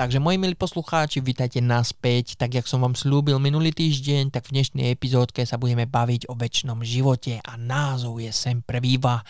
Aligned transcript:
Takže 0.00 0.16
moji 0.16 0.40
milí 0.40 0.56
poslucháči, 0.56 1.20
vítajte 1.20 1.60
naspäť. 1.60 2.40
Tak, 2.40 2.56
jak 2.56 2.64
som 2.64 2.80
vám 2.80 2.96
slúbil 2.96 3.36
minulý 3.36 3.68
týždeň, 3.68 4.32
tak 4.32 4.48
v 4.48 4.56
dnešnej 4.56 4.96
epizódke 4.96 5.44
sa 5.44 5.60
budeme 5.60 5.84
baviť 5.84 6.24
o 6.32 6.40
väčšnom 6.40 6.80
živote 6.80 7.36
a 7.44 7.52
názov 7.60 8.16
je 8.16 8.32
Sem 8.32 8.64
prevíva. 8.64 9.20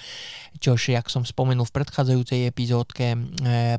Čož, 0.63 0.95
jak 0.95 1.11
som 1.11 1.27
spomenul 1.27 1.67
v 1.67 1.75
predchádzajúcej 1.75 2.47
epizódke, 2.47 3.19
e, 3.19 3.19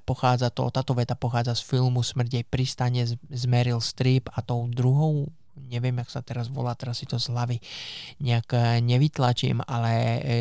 pochádza 0.04 0.52
to, 0.52 0.68
táto 0.68 0.92
veta 0.92 1.16
pochádza 1.16 1.56
z 1.56 1.64
filmu 1.64 2.04
Smrdej 2.04 2.44
pristane 2.52 3.08
z, 3.08 3.16
z 3.16 3.44
Meryl 3.48 3.80
Streep 3.80 4.28
a 4.28 4.44
tou 4.44 4.68
druhou 4.68 5.32
neviem, 5.56 5.96
jak 6.02 6.10
sa 6.10 6.22
teraz 6.24 6.48
volá, 6.48 6.76
teraz 6.76 7.02
si 7.02 7.06
to 7.08 7.20
z 7.20 7.32
hlavy 7.32 7.58
nejak 8.24 8.48
e, 8.54 8.60
nevytlačím, 8.84 9.64
ale 9.68 9.92
e, 10.22 10.38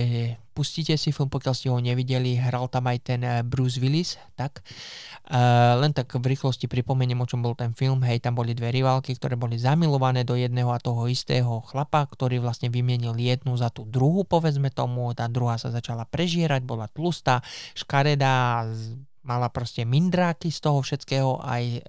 pustíte 0.60 0.92
si 1.00 1.08
film, 1.14 1.32
pokiaľ 1.32 1.54
ste 1.56 1.72
ho 1.72 1.78
nevideli, 1.80 2.36
hral 2.36 2.68
tam 2.68 2.90
aj 2.90 2.98
ten 3.00 3.20
e, 3.24 3.40
Bruce 3.40 3.80
Willis, 3.80 4.20
tak. 4.36 4.60
E, 5.24 5.40
len 5.80 5.96
tak 5.96 6.12
v 6.12 6.36
rýchlosti 6.36 6.68
pripomeniem, 6.68 7.16
o 7.16 7.24
čom 7.24 7.40
bol 7.40 7.56
ten 7.56 7.72
film, 7.72 8.04
hej, 8.04 8.20
tam 8.20 8.36
boli 8.36 8.52
dve 8.52 8.68
rivalky, 8.68 9.16
ktoré 9.16 9.40
boli 9.40 9.56
zamilované 9.56 10.26
do 10.26 10.36
jedného 10.36 10.68
a 10.68 10.82
toho 10.82 11.08
istého 11.08 11.64
chlapa, 11.64 12.04
ktorý 12.04 12.42
vlastne 12.44 12.68
vymienil 12.68 13.16
jednu 13.16 13.56
za 13.56 13.72
tú 13.72 13.88
druhú, 13.88 14.26
povedzme 14.28 14.68
tomu, 14.68 15.10
tá 15.16 15.30
druhá 15.32 15.56
sa 15.56 15.72
začala 15.72 16.04
prežierať, 16.04 16.60
bola 16.66 16.90
tlustá, 16.92 17.40
škaredá, 17.72 18.68
mala 19.20 19.52
proste 19.52 19.84
mindráky 19.84 20.48
z 20.48 20.60
toho 20.64 20.80
všetkého, 20.80 21.40
aj 21.44 21.64
e, 21.64 21.80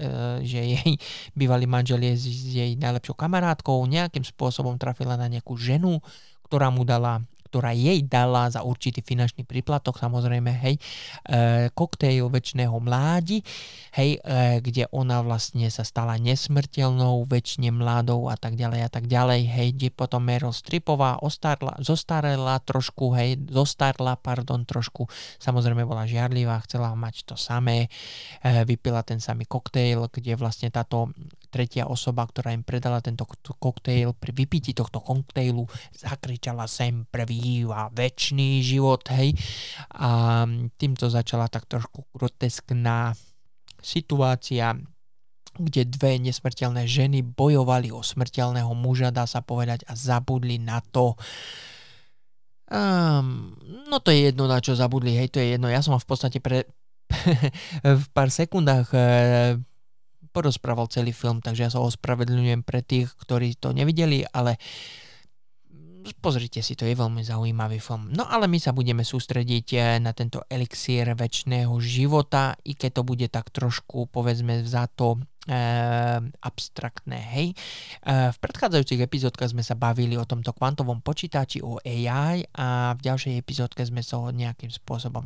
že 0.44 0.60
jej 0.62 0.92
bývalý 1.40 1.66
manžel 1.68 2.04
je 2.04 2.14
s, 2.18 2.26
jej 2.52 2.72
najlepšou 2.76 3.16
kamarátkou, 3.16 3.80
nejakým 3.88 4.28
spôsobom 4.28 4.76
trafila 4.76 5.16
na 5.16 5.32
nejakú 5.32 5.56
ženu, 5.56 6.04
ktorá 6.46 6.68
mu 6.68 6.84
dala 6.84 7.24
ktorá 7.52 7.76
jej 7.76 8.00
dala 8.08 8.48
za 8.48 8.64
určitý 8.64 9.04
finančný 9.04 9.44
príplatok, 9.44 10.00
samozrejme, 10.00 10.56
hej, 10.64 10.80
e, 11.28 11.68
koktejl 11.76 12.32
väčšného 12.32 12.72
mládi, 12.80 13.44
hej, 14.00 14.24
e, 14.24 14.64
kde 14.64 14.88
ona 14.96 15.20
vlastne 15.20 15.68
sa 15.68 15.84
stala 15.84 16.16
nesmrteľnou, 16.16 17.28
väčšine 17.28 17.76
mladou 17.76 18.32
a 18.32 18.40
tak 18.40 18.56
ďalej 18.56 18.88
a 18.88 18.90
tak 18.90 19.12
ďalej, 19.12 19.42
hej, 19.52 19.68
kde 19.76 19.90
potom 19.92 20.24
Meryl 20.24 20.56
Stripová 20.56 21.20
ostarla, 21.20 21.76
zostarela 21.84 22.56
trošku, 22.64 23.12
hej, 23.20 23.36
zostarla, 23.52 24.16
pardon, 24.16 24.64
trošku, 24.64 25.12
samozrejme 25.44 25.84
bola 25.84 26.08
žiarlivá, 26.08 26.64
chcela 26.64 26.96
mať 26.96 27.28
to 27.28 27.36
samé, 27.36 27.92
e, 28.40 28.64
vypila 28.64 29.04
ten 29.04 29.20
samý 29.20 29.44
koktejl, 29.44 30.08
kde 30.08 30.40
vlastne 30.40 30.72
táto 30.72 31.12
tretia 31.52 31.86
osoba, 31.86 32.24
ktorá 32.24 32.56
im 32.56 32.64
predala 32.64 33.04
tento 33.04 33.28
koktejl, 33.28 34.16
pri 34.16 34.32
vypití 34.32 34.72
tohto 34.72 35.04
koktejlu 35.04 35.68
zakričala 35.92 36.66
sem 36.66 37.04
prvýva 37.12 37.92
väčší 37.92 38.64
život, 38.64 39.04
hej. 39.12 39.36
A 40.00 40.48
týmto 40.80 41.12
začala 41.12 41.52
tak 41.52 41.68
trošku 41.68 42.08
groteskná 42.16 43.12
situácia, 43.84 44.80
kde 45.60 45.84
dve 45.84 46.16
nesmrteľné 46.24 46.88
ženy 46.88 47.20
bojovali 47.28 47.92
o 47.92 48.00
smrteľného 48.00 48.72
muža, 48.72 49.12
dá 49.12 49.28
sa 49.28 49.44
povedať, 49.44 49.84
a 49.92 49.94
zabudli 50.00 50.56
na 50.58 50.80
to, 50.80 51.20
Um, 52.72 53.60
no 53.92 54.00
to 54.00 54.16
je 54.16 54.32
jedno, 54.32 54.48
na 54.48 54.64
čo 54.64 54.80
zabudli, 54.80 55.12
hej, 55.12 55.28
to 55.28 55.44
je 55.44 55.60
jedno. 55.60 55.68
Ja 55.68 55.84
som 55.84 56.00
v 56.00 56.08
podstate 56.08 56.40
pre, 56.40 56.64
v 57.84 58.06
pár 58.16 58.32
sekundách 58.32 58.88
porozprával 60.32 60.88
celý 60.88 61.12
film, 61.12 61.44
takže 61.44 61.68
ja 61.68 61.72
sa 61.72 61.84
ospravedlňujem 61.84 62.64
pre 62.64 62.82
tých, 62.82 63.12
ktorí 63.20 63.60
to 63.60 63.76
nevideli, 63.76 64.24
ale 64.32 64.58
pozrite 66.18 66.66
si, 66.66 66.74
to 66.74 66.90
je 66.90 66.98
veľmi 66.98 67.22
zaujímavý 67.22 67.78
film. 67.78 68.10
No 68.10 68.26
ale 68.26 68.50
my 68.50 68.58
sa 68.58 68.74
budeme 68.74 69.06
sústrediť 69.06 69.68
eh, 69.78 69.82
na 70.02 70.12
tento 70.18 70.42
elixír 70.50 71.06
väčšného 71.14 71.74
života, 71.78 72.58
i 72.66 72.74
keď 72.74 73.02
to 73.02 73.04
bude 73.06 73.28
tak 73.30 73.54
trošku, 73.54 74.10
povedzme, 74.10 74.66
za 74.66 74.90
to 74.90 75.22
e, 75.46 75.52
abstraktné, 76.42 77.20
hej. 77.38 77.48
E, 77.52 77.56
v 78.32 78.38
predchádzajúcich 78.38 79.02
epizódkach 79.02 79.52
sme 79.54 79.66
sa 79.66 79.78
bavili 79.78 80.18
o 80.18 80.26
tomto 80.26 80.54
kvantovom 80.54 81.02
počítači, 81.02 81.62
o 81.62 81.78
AI 81.82 82.46
a 82.58 82.98
v 82.98 83.00
ďalšej 83.02 83.34
epizódke 83.38 83.82
sme 83.86 84.02
sa 84.02 84.22
ho 84.22 84.30
nejakým 84.30 84.70
spôsobom 84.70 85.26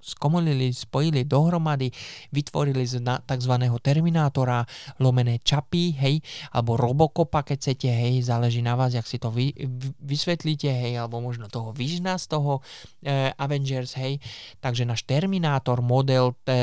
skomolili, 0.00 0.72
spojili 0.72 1.28
dohromady, 1.28 1.92
vytvorili 2.32 2.84
z 2.88 3.04
tzv. 3.04 3.54
Terminátora 3.80 4.64
lomené 4.98 5.38
čapy, 5.44 5.94
hej, 5.96 6.24
alebo 6.56 6.80
Robocopa, 6.80 7.44
keď 7.44 7.56
chcete, 7.60 7.88
hej, 7.88 8.14
záleží 8.24 8.64
na 8.64 8.74
vás, 8.74 8.96
jak 8.96 9.06
si 9.06 9.20
to 9.20 9.28
vy, 9.28 9.52
vysvetlíte, 10.00 10.68
hej, 10.72 10.98
alebo 10.98 11.20
možno 11.20 11.46
toho 11.46 11.70
Visiona 11.76 12.16
z 12.16 12.26
toho 12.32 12.64
e, 13.04 13.30
Avengers, 13.36 13.94
hej. 14.00 14.18
Takže 14.58 14.88
náš 14.88 15.04
Terminátor, 15.04 15.84
model, 15.84 16.34
e, 16.48 16.56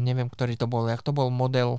neviem, 0.00 0.26
ktorý 0.26 0.56
to 0.56 0.66
bol, 0.66 0.88
jak 0.88 1.04
to 1.04 1.12
bol 1.12 1.28
model 1.28 1.78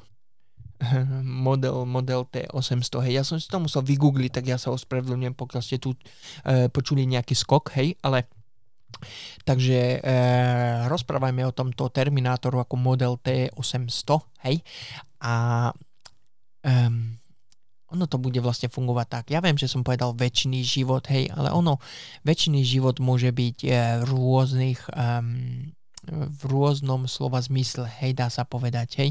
model, 1.43 1.83
model 1.83 2.23
T800, 2.31 3.03
hej, 3.03 3.13
ja 3.19 3.23
som 3.27 3.35
si 3.35 3.51
to 3.51 3.59
musel 3.59 3.83
vygoogliť, 3.83 4.31
tak 4.31 4.45
ja 4.47 4.55
sa 4.55 4.71
ospravedlňujem, 4.71 5.35
pokiaľ 5.35 5.61
ste 5.63 5.77
tu 5.77 5.95
e, 6.47 6.71
počuli 6.71 7.03
nejaký 7.03 7.35
skok, 7.35 7.75
hej, 7.75 7.99
ale 7.99 8.31
Takže 9.47 9.79
e, 9.97 10.19
rozprávajme 10.91 11.47
o 11.47 11.55
tomto 11.55 11.89
Terminátoru 11.89 12.61
ako 12.61 12.75
model 12.75 13.17
T800, 13.21 14.09
hej, 14.45 14.61
a 15.19 15.33
um, 16.63 17.19
ono 17.89 18.05
to 18.05 18.21
bude 18.21 18.37
vlastne 18.39 18.69
fungovať 18.69 19.07
tak. 19.09 19.25
Ja 19.33 19.41
viem, 19.41 19.57
že 19.57 19.65
som 19.65 19.81
povedal 19.81 20.13
väčší 20.13 20.61
život, 20.61 21.09
hej, 21.09 21.33
ale 21.33 21.49
ono, 21.49 21.81
väčší 22.21 22.61
život 22.61 23.01
môže 23.01 23.33
byť 23.33 23.57
e, 23.65 23.69
rôznych 24.05 24.79
um, 24.93 25.73
v 26.11 26.41
rôznom 26.49 27.05
slova 27.05 27.39
zmysle, 27.39 27.85
hej, 28.01 28.17
dá 28.17 28.27
sa 28.27 28.43
povedať, 28.43 28.89
hej. 28.99 29.09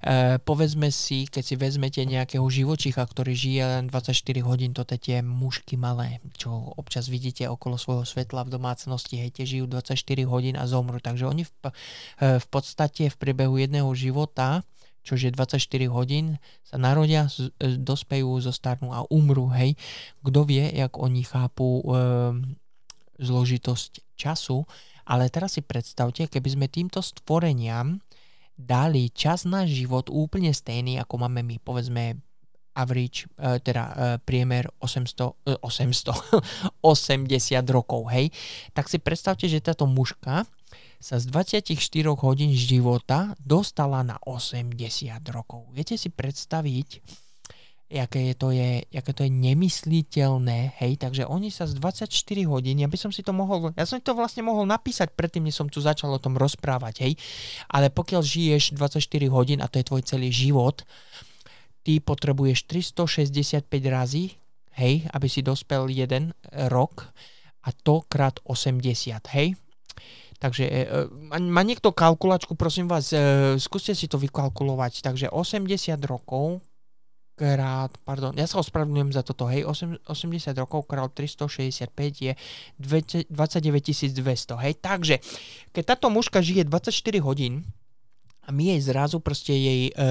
E, 0.00 0.40
povedzme 0.40 0.88
si, 0.88 1.28
keď 1.28 1.42
si 1.44 1.54
vezmete 1.54 2.02
nejakého 2.02 2.44
živočicha, 2.48 3.04
ktorý 3.04 3.32
žije 3.36 3.62
len 3.62 3.84
24 3.86 4.16
hodín, 4.42 4.72
to 4.72 4.82
tie 4.84 5.20
mušky 5.20 5.76
malé, 5.76 6.18
čo 6.40 6.72
občas 6.74 7.12
vidíte 7.12 7.46
okolo 7.46 7.76
svojho 7.76 8.08
svetla 8.08 8.48
v 8.48 8.56
domácnosti, 8.56 9.20
hej, 9.20 9.30
tie 9.36 9.44
žijú 9.44 9.68
24 9.68 9.96
hodín 10.26 10.56
a 10.56 10.64
zomru, 10.64 10.98
takže 10.98 11.28
oni 11.28 11.44
v, 11.44 11.52
e, 12.20 12.40
v 12.40 12.46
podstate 12.48 13.12
v 13.12 13.16
priebehu 13.16 13.60
jedného 13.60 13.88
života 13.92 14.64
čože 15.00 15.32
24 15.32 15.88
hodín, 15.88 16.36
sa 16.60 16.76
narodia, 16.76 17.24
e, 17.26 17.80
dospejú, 17.80 18.36
zostarnú 18.44 18.92
a 18.92 19.08
umru, 19.08 19.48
hej. 19.56 19.74
Kto 20.20 20.44
vie, 20.44 20.68
jak 20.76 20.92
oni 21.00 21.24
chápu 21.24 21.80
e, 21.80 21.84
zložitosť 23.20 24.16
času, 24.16 24.64
ale 25.06 25.32
teraz 25.32 25.56
si 25.56 25.62
predstavte, 25.62 26.26
keby 26.26 26.48
sme 26.48 26.66
týmto 26.66 27.00
stvoreniam 27.00 28.00
dali 28.60 29.08
čas 29.08 29.48
na 29.48 29.64
život 29.64 30.12
úplne 30.12 30.52
stejný, 30.52 31.00
ako 31.00 31.24
máme 31.24 31.40
my, 31.40 31.56
povedzme, 31.64 32.20
average, 32.76 33.26
e, 33.40 33.58
teda 33.60 33.82
e, 33.82 33.94
priemer 34.22 34.68
800, 34.78 35.64
800 35.64 36.12
80 36.84 37.76
rokov, 37.76 38.08
hej, 38.12 38.30
tak 38.76 38.86
si 38.86 39.00
predstavte, 39.00 39.48
že 39.48 39.64
táto 39.64 39.88
mužka 39.88 40.44
sa 41.00 41.16
z 41.16 41.32
24 41.32 41.72
hodín 42.20 42.52
života 42.52 43.32
dostala 43.40 44.04
na 44.04 44.20
80 44.20 44.76
rokov. 45.32 45.64
Viete 45.72 45.96
si 45.96 46.12
predstaviť, 46.12 47.00
jaké 47.90 48.30
je 48.30 48.34
to 48.38 48.54
je, 48.54 48.86
jaké 48.86 49.10
to 49.10 49.26
je 49.26 49.32
nemysliteľné, 49.34 50.78
hej, 50.78 50.94
takže 50.94 51.26
oni 51.26 51.50
sa 51.50 51.66
z 51.66 51.74
24 51.74 52.06
hodín, 52.46 52.78
ja 52.78 52.86
by 52.86 52.94
som 52.94 53.10
si 53.10 53.26
to 53.26 53.34
mohol, 53.34 53.74
ja 53.74 53.82
som 53.82 53.98
to 53.98 54.14
vlastne 54.14 54.46
mohol 54.46 54.62
napísať 54.62 55.10
predtým, 55.18 55.50
než 55.50 55.58
som 55.58 55.66
tu 55.66 55.82
začal 55.82 56.14
o 56.14 56.22
tom 56.22 56.38
rozprávať, 56.38 56.94
hej, 57.02 57.12
ale 57.66 57.90
pokiaľ 57.90 58.22
žiješ 58.22 58.78
24 58.78 59.02
hodín 59.34 59.58
a 59.58 59.66
to 59.66 59.82
je 59.82 59.88
tvoj 59.90 60.02
celý 60.06 60.30
život, 60.30 60.86
ty 61.82 61.98
potrebuješ 61.98 62.70
365 62.70 63.66
razy, 63.90 64.38
hej, 64.78 65.10
aby 65.10 65.26
si 65.26 65.42
dospel 65.42 65.90
jeden 65.90 66.30
rok 66.70 67.10
a 67.66 67.74
to 67.74 68.06
krát 68.06 68.38
80, 68.46 69.18
hej, 69.34 69.58
Takže 70.40 70.64
e, 70.64 70.88
e 70.88 71.38
má 71.52 71.60
niekto 71.60 71.92
kalkulačku, 71.92 72.56
prosím 72.56 72.88
vás, 72.88 73.12
e, 73.12 73.60
skúste 73.60 73.92
si 73.92 74.08
to 74.08 74.16
vykalkulovať. 74.16 75.04
Takže 75.04 75.28
80 75.28 76.00
rokov 76.08 76.64
krát, 77.40 77.88
pardon, 78.04 78.36
ja 78.36 78.44
sa 78.44 78.60
ospravedlňujem 78.60 79.16
za 79.16 79.24
toto, 79.24 79.48
hej, 79.48 79.64
8, 79.64 80.04
80 80.04 80.52
rokov 80.60 80.84
krát 80.84 81.08
365 81.08 81.88
je 82.20 82.32
29 82.76 83.32
200, 83.32 84.60
hej, 84.60 84.74
takže 84.76 85.24
keď 85.72 85.96
táto 85.96 86.12
mužka 86.12 86.44
žije 86.44 86.68
24 86.68 86.92
hodín 87.24 87.64
a 88.44 88.52
my 88.52 88.76
jej 88.76 88.80
zrazu 88.84 89.24
proste 89.24 89.56
jej 89.56 89.88
e, 89.88 90.04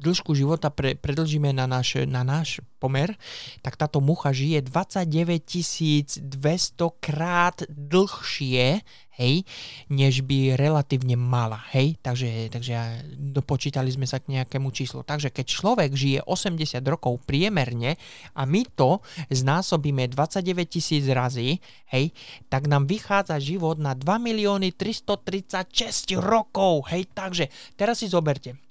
dĺžku 0.00 0.32
života 0.32 0.72
pre, 0.72 0.96
predlžíme 0.96 1.52
na 1.52 1.68
náš, 1.68 2.08
na 2.08 2.24
náš 2.24 2.64
pomer, 2.80 3.12
tak 3.60 3.76
táto 3.76 4.00
mucha 4.00 4.32
žije 4.32 4.64
29 4.64 6.24
200 6.24 7.04
krát 7.04 7.60
dlhšie, 7.68 8.80
hej, 9.20 9.44
než 9.92 10.24
by 10.24 10.56
relatívne 10.56 11.12
mala, 11.20 11.60
hej, 11.76 12.00
takže, 12.00 12.48
takže 12.48 13.04
dopočítali 13.20 13.92
sme 13.92 14.08
sa 14.08 14.16
k 14.16 14.40
nejakému 14.40 14.72
číslu. 14.72 15.04
Takže 15.04 15.28
keď 15.28 15.44
človek 15.44 15.90
žije 15.92 16.24
80 16.24 16.80
rokov 16.88 17.20
priemerne 17.28 18.00
a 18.32 18.48
my 18.48 18.64
to 18.72 19.04
znásobíme 19.28 20.08
29 20.08 20.40
tisíc 20.64 21.04
razy, 21.04 21.60
hej, 21.92 22.16
tak 22.48 22.64
nám 22.64 22.88
vychádza 22.88 23.36
život 23.36 23.76
na 23.76 23.92
2 23.92 24.08
milióny 24.16 24.72
336 24.72 26.16
rokov, 26.16 26.88
hej, 26.88 27.04
takže 27.12 27.52
teraz 27.76 28.00
si 28.00 28.08
zoberte, 28.08 28.69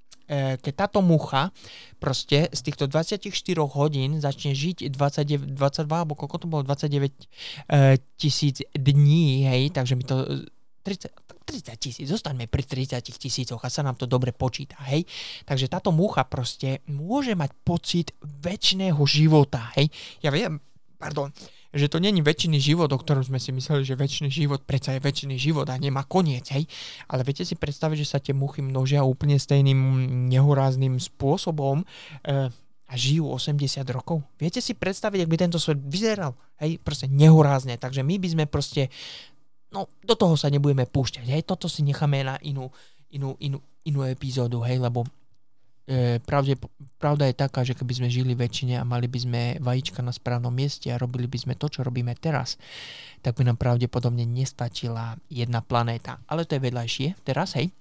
keď 0.61 0.73
táto 0.77 1.01
mucha 1.01 1.49
proste 1.97 2.47
z 2.53 2.59
týchto 2.61 2.85
24 2.85 3.33
hodín 3.65 4.21
začne 4.21 4.53
žiť 4.53 4.93
29, 4.93 5.57
22, 5.57 5.89
alebo 5.89 6.13
koľko 6.13 6.37
to 6.37 6.45
bolo, 6.45 6.61
29 6.63 7.09
e, 7.09 7.97
tisíc 8.15 8.61
dní, 8.71 9.49
hej, 9.49 9.73
takže 9.73 9.97
mi 9.97 10.05
to 10.05 10.45
30, 10.85 11.11
30 11.43 11.81
tisíc, 11.81 12.05
zostaňme 12.05 12.45
pri 12.45 12.61
30 12.61 13.01
tisícoch 13.01 13.59
a 13.65 13.73
sa 13.73 13.81
nám 13.81 13.97
to 13.97 14.05
dobre 14.05 14.29
počíta, 14.29 14.77
hej. 14.87 15.03
Takže 15.49 15.65
táto 15.65 15.89
mucha 15.89 16.23
proste 16.29 16.85
môže 16.85 17.33
mať 17.33 17.51
pocit 17.65 18.13
väčšného 18.21 19.01
života, 19.09 19.73
hej. 19.75 19.89
Ja 20.21 20.29
viem, 20.29 20.61
pardon, 21.01 21.33
že 21.69 21.85
to 21.85 22.01
není 22.01 22.25
väčšiny 22.25 22.57
život, 22.57 22.89
o 22.89 22.97
ktorom 22.97 23.21
sme 23.21 23.37
si 23.37 23.53
mysleli, 23.53 23.85
že 23.85 23.93
väčší 23.93 24.29
život 24.29 24.65
predsa 24.65 24.97
je 24.97 25.05
väčší 25.05 25.37
život 25.37 25.69
a 25.69 25.77
nemá 25.77 26.01
koniec, 26.01 26.49
hej. 26.49 26.65
Ale 27.05 27.21
viete 27.21 27.45
si 27.45 27.53
predstaviť, 27.53 27.97
že 28.01 28.09
sa 28.09 28.17
tie 28.17 28.33
muchy 28.33 28.65
množia 28.65 29.05
úplne 29.05 29.37
stejným 29.37 29.77
nehorázným 30.33 30.97
spôsobom 30.97 31.85
e, 31.85 32.49
a 32.89 32.93
žijú 32.97 33.29
80 33.29 33.85
rokov. 33.93 34.25
Viete 34.41 34.65
si 34.65 34.73
predstaviť, 34.73 35.21
ak 35.21 35.29
by 35.29 35.37
tento 35.37 35.61
svet 35.61 35.77
vyzeral, 35.77 36.33
hej, 36.57 36.81
proste 36.81 37.05
nehorázne. 37.05 37.77
Takže 37.77 38.01
my 38.01 38.17
by 38.17 38.27
sme 38.33 38.45
proste, 38.49 38.89
no 39.69 39.93
do 40.01 40.17
toho 40.17 40.33
sa 40.33 40.49
nebudeme 40.49 40.89
púšťať, 40.89 41.29
hej, 41.29 41.45
toto 41.45 41.69
si 41.69 41.85
necháme 41.85 42.25
na 42.25 42.35
inú, 42.41 42.73
inú, 43.13 43.37
inú, 43.37 43.61
inú 43.85 43.99
epizódu, 44.09 44.65
hej, 44.65 44.81
lebo 44.81 45.05
pravde, 46.21 46.53
pravda 47.01 47.25
je 47.25 47.35
taká, 47.35 47.65
že 47.65 47.73
keby 47.73 47.93
sme 47.97 48.09
žili 48.13 48.37
väčšine 48.37 48.77
a 48.77 48.85
mali 48.85 49.09
by 49.09 49.19
sme 49.19 49.41
vajíčka 49.57 50.05
na 50.05 50.13
správnom 50.13 50.53
mieste 50.53 50.93
a 50.93 51.01
robili 51.01 51.25
by 51.25 51.37
sme 51.41 51.53
to, 51.57 51.65
čo 51.65 51.81
robíme 51.81 52.13
teraz, 52.17 52.61
tak 53.25 53.41
by 53.41 53.49
nám 53.49 53.57
pravdepodobne 53.57 54.23
nestačila 54.29 55.17
jedna 55.27 55.65
planéta. 55.65 56.21
Ale 56.29 56.45
to 56.45 56.55
je 56.55 56.65
vedľajšie. 56.69 57.07
Teraz, 57.25 57.57
hej, 57.57 57.73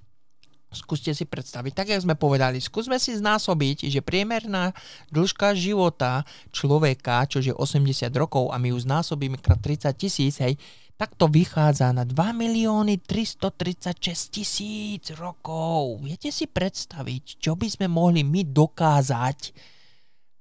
skúste 0.73 1.13
si 1.17 1.25
predstaviť, 1.25 1.73
tak 1.73 1.87
jak 1.93 2.05
sme 2.05 2.17
povedali, 2.17 2.61
skúsme 2.61 3.01
si 3.01 3.17
znásobiť, 3.17 3.89
že 3.89 4.05
priemerná 4.05 4.77
dĺžka 5.09 5.57
života 5.57 6.29
človeka, 6.53 7.25
čo 7.25 7.41
je 7.41 7.53
80 7.57 8.13
rokov 8.13 8.53
a 8.53 8.61
my 8.61 8.73
ju 8.73 8.79
znásobíme 8.81 9.41
krát 9.41 9.61
30 9.61 9.89
tisíc, 9.97 10.37
hej, 10.41 10.61
tak 10.99 11.15
to 11.15 11.31
vychádza 11.31 11.95
na 11.95 12.03
2 12.03 12.35
milióny 12.35 12.99
336 13.07 14.35
tisíc 14.35 15.15
rokov. 15.15 16.03
Viete 16.03 16.35
si 16.35 16.51
predstaviť, 16.51 17.39
čo 17.39 17.55
by 17.55 17.71
sme 17.71 17.87
mohli 17.87 18.27
my 18.27 18.43
dokázať 18.43 19.55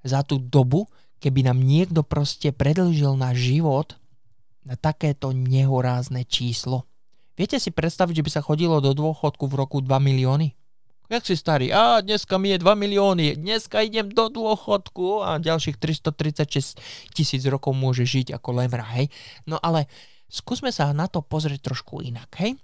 za 0.01 0.25
tú 0.25 0.41
dobu, 0.41 0.89
keby 1.21 1.45
nám 1.45 1.61
niekto 1.61 2.01
proste 2.01 2.49
predlžil 2.49 3.13
náš 3.13 3.37
život 3.53 4.01
na 4.65 4.73
takéto 4.73 5.29
nehorázne 5.29 6.25
číslo. 6.25 6.89
Viete 7.37 7.61
si 7.61 7.69
predstaviť, 7.69 8.17
že 8.17 8.25
by 8.25 8.31
sa 8.33 8.41
chodilo 8.41 8.81
do 8.81 8.97
dôchodku 8.97 9.45
v 9.45 9.57
roku 9.61 9.77
2 9.85 9.93
milióny? 10.01 10.57
Jak 11.07 11.23
si 11.23 11.37
starý? 11.37 11.69
A 11.69 12.01
dneska 12.01 12.35
mi 12.41 12.51
je 12.51 12.59
2 12.59 12.67
milióny, 12.73 13.37
dneska 13.37 13.85
idem 13.85 14.09
do 14.09 14.27
dôchodku 14.27 15.21
a 15.21 15.37
ďalších 15.37 15.77
336 15.77 16.81
tisíc 17.13 17.45
rokov 17.45 17.77
môže 17.77 18.09
žiť 18.09 18.33
ako 18.35 18.49
lemra, 18.57 18.83
hej? 18.97 19.13
No 19.45 19.61
ale 19.61 19.85
Skúsme 20.27 20.75
sa 20.75 20.91
na 20.91 21.07
to 21.07 21.23
pozrieť 21.23 21.71
trošku 21.71 22.03
inak, 22.03 22.27
hej? 22.43 22.59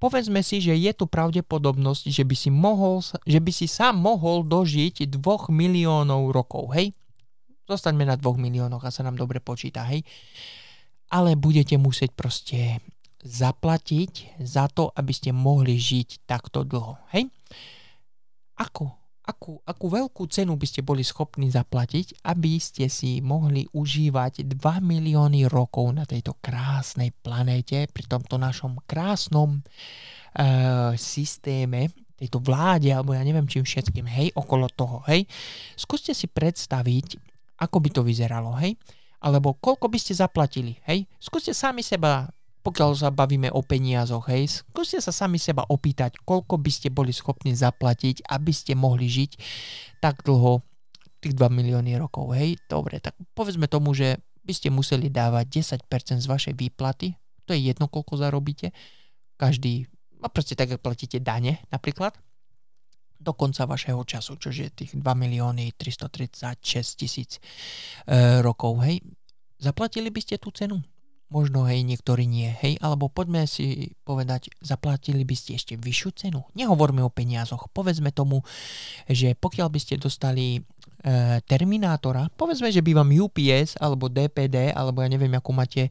Povedzme 0.00 0.40
si, 0.40 0.64
že 0.64 0.72
je 0.74 0.92
tu 0.96 1.04
pravdepodobnosť, 1.04 2.08
že 2.08 2.24
by 2.24 2.36
si, 2.36 2.48
mohol, 2.48 3.04
že 3.04 3.40
by 3.40 3.52
si 3.52 3.68
sa 3.68 3.92
mohol 3.92 4.42
dožiť 4.48 5.06
2 5.06 5.52
miliónov 5.52 6.32
rokov, 6.32 6.72
hej? 6.72 6.96
Zostaňme 7.68 8.08
na 8.08 8.16
2 8.16 8.24
miliónoch 8.40 8.82
a 8.82 8.90
sa 8.90 9.04
nám 9.04 9.20
dobre 9.20 9.38
počíta, 9.44 9.84
hej? 9.86 10.02
Ale 11.12 11.36
budete 11.36 11.76
musieť 11.76 12.16
proste 12.16 12.80
zaplatiť 13.20 14.40
za 14.40 14.72
to, 14.72 14.88
aby 14.96 15.12
ste 15.12 15.36
mohli 15.36 15.76
žiť 15.76 16.24
takto 16.24 16.64
dlho, 16.64 16.96
hej? 17.12 17.28
Ako 18.56 18.99
akú, 19.30 19.62
akú 19.62 19.86
veľkú 19.86 20.26
cenu 20.26 20.58
by 20.58 20.66
ste 20.66 20.82
boli 20.82 21.06
schopní 21.06 21.46
zaplatiť, 21.54 22.26
aby 22.26 22.58
ste 22.58 22.90
si 22.90 23.22
mohli 23.22 23.70
užívať 23.70 24.42
2 24.42 24.58
milióny 24.82 25.46
rokov 25.46 25.94
na 25.94 26.02
tejto 26.02 26.34
krásnej 26.42 27.14
planéte, 27.14 27.86
pri 27.94 28.04
tomto 28.10 28.36
našom 28.36 28.82
krásnom 28.90 29.62
uh, 29.62 30.92
systéme, 30.98 31.94
tejto 32.18 32.42
vláde, 32.42 32.90
alebo 32.90 33.14
ja 33.14 33.22
neviem 33.22 33.46
čím 33.46 33.62
všetkým, 33.62 34.04
hej, 34.10 34.28
okolo 34.34 34.68
toho, 34.68 35.00
hej. 35.08 35.24
Skúste 35.78 36.12
si 36.12 36.28
predstaviť, 36.28 37.16
ako 37.62 37.76
by 37.80 37.88
to 37.94 38.02
vyzeralo, 38.04 38.58
hej, 38.60 38.76
alebo 39.24 39.56
koľko 39.56 39.88
by 39.88 39.98
ste 40.02 40.18
zaplatili, 40.18 40.76
hej. 40.84 41.06
Skúste 41.16 41.54
sami 41.56 41.80
seba 41.80 42.28
pokiaľ 42.60 42.90
sa 42.92 43.08
bavíme 43.08 43.48
o 43.52 43.64
peniazoch, 43.64 44.28
hej, 44.28 44.64
skúste 44.64 45.00
sa 45.00 45.12
sami 45.12 45.40
seba 45.40 45.64
opýtať, 45.64 46.20
koľko 46.24 46.60
by 46.60 46.70
ste 46.72 46.88
boli 46.92 47.12
schopní 47.12 47.56
zaplatiť, 47.56 48.28
aby 48.28 48.52
ste 48.52 48.76
mohli 48.76 49.08
žiť 49.08 49.30
tak 50.04 50.20
dlho, 50.24 50.60
tých 51.20 51.36
2 51.36 51.52
milióny 51.52 52.00
rokov, 52.00 52.32
hej, 52.32 52.56
dobre, 52.64 52.96
tak 52.96 53.12
povedzme 53.36 53.68
tomu, 53.68 53.92
že 53.92 54.16
by 54.40 54.52
ste 54.56 54.72
museli 54.72 55.12
dávať 55.12 55.84
10% 55.84 56.24
z 56.24 56.26
vašej 56.26 56.54
výplaty, 56.56 57.12
to 57.44 57.52
je 57.52 57.60
jedno, 57.60 57.92
koľko 57.92 58.16
zarobíte, 58.16 58.72
každý, 59.36 59.84
no 60.16 60.32
proste 60.32 60.56
tak, 60.56 60.72
ak 60.72 60.80
platíte 60.80 61.20
dane 61.20 61.60
napríklad, 61.68 62.16
do 63.20 63.36
konca 63.36 63.68
vašeho 63.68 64.00
času, 64.00 64.40
čo 64.40 64.48
je 64.48 64.72
tých 64.72 64.96
2 64.96 65.04
milióny 65.04 65.76
336 65.76 66.96
tisíc 66.96 67.36
e, 67.36 68.40
rokov, 68.40 68.80
hej, 68.80 69.04
zaplatili 69.60 70.08
by 70.08 70.20
ste 70.24 70.40
tú 70.40 70.48
cenu? 70.56 70.80
Možno 71.30 71.64
hej, 71.64 71.86
niektorí 71.86 72.26
nie, 72.26 72.50
hej, 72.58 72.76
alebo 72.82 73.06
poďme 73.06 73.46
si 73.46 73.94
povedať, 74.02 74.50
zaplatili 74.58 75.22
by 75.22 75.34
ste 75.38 75.56
ešte 75.56 75.78
vyššiu 75.78 76.10
cenu. 76.18 76.42
Nehovorme 76.58 77.06
o 77.06 77.10
peniazoch, 77.10 77.70
povedzme 77.70 78.10
tomu, 78.10 78.42
že 79.06 79.38
pokiaľ 79.38 79.70
by 79.70 79.78
ste 79.78 79.94
dostali 80.02 80.58
e, 80.58 80.60
Terminátora, 81.46 82.34
povedzme, 82.34 82.74
že 82.74 82.82
by 82.82 82.98
vám 82.98 83.14
UPS 83.14 83.78
alebo 83.78 84.10
DPD, 84.10 84.74
alebo 84.74 85.06
ja 85.06 85.08
neviem, 85.08 85.32
ako 85.38 85.50
máte 85.54 85.88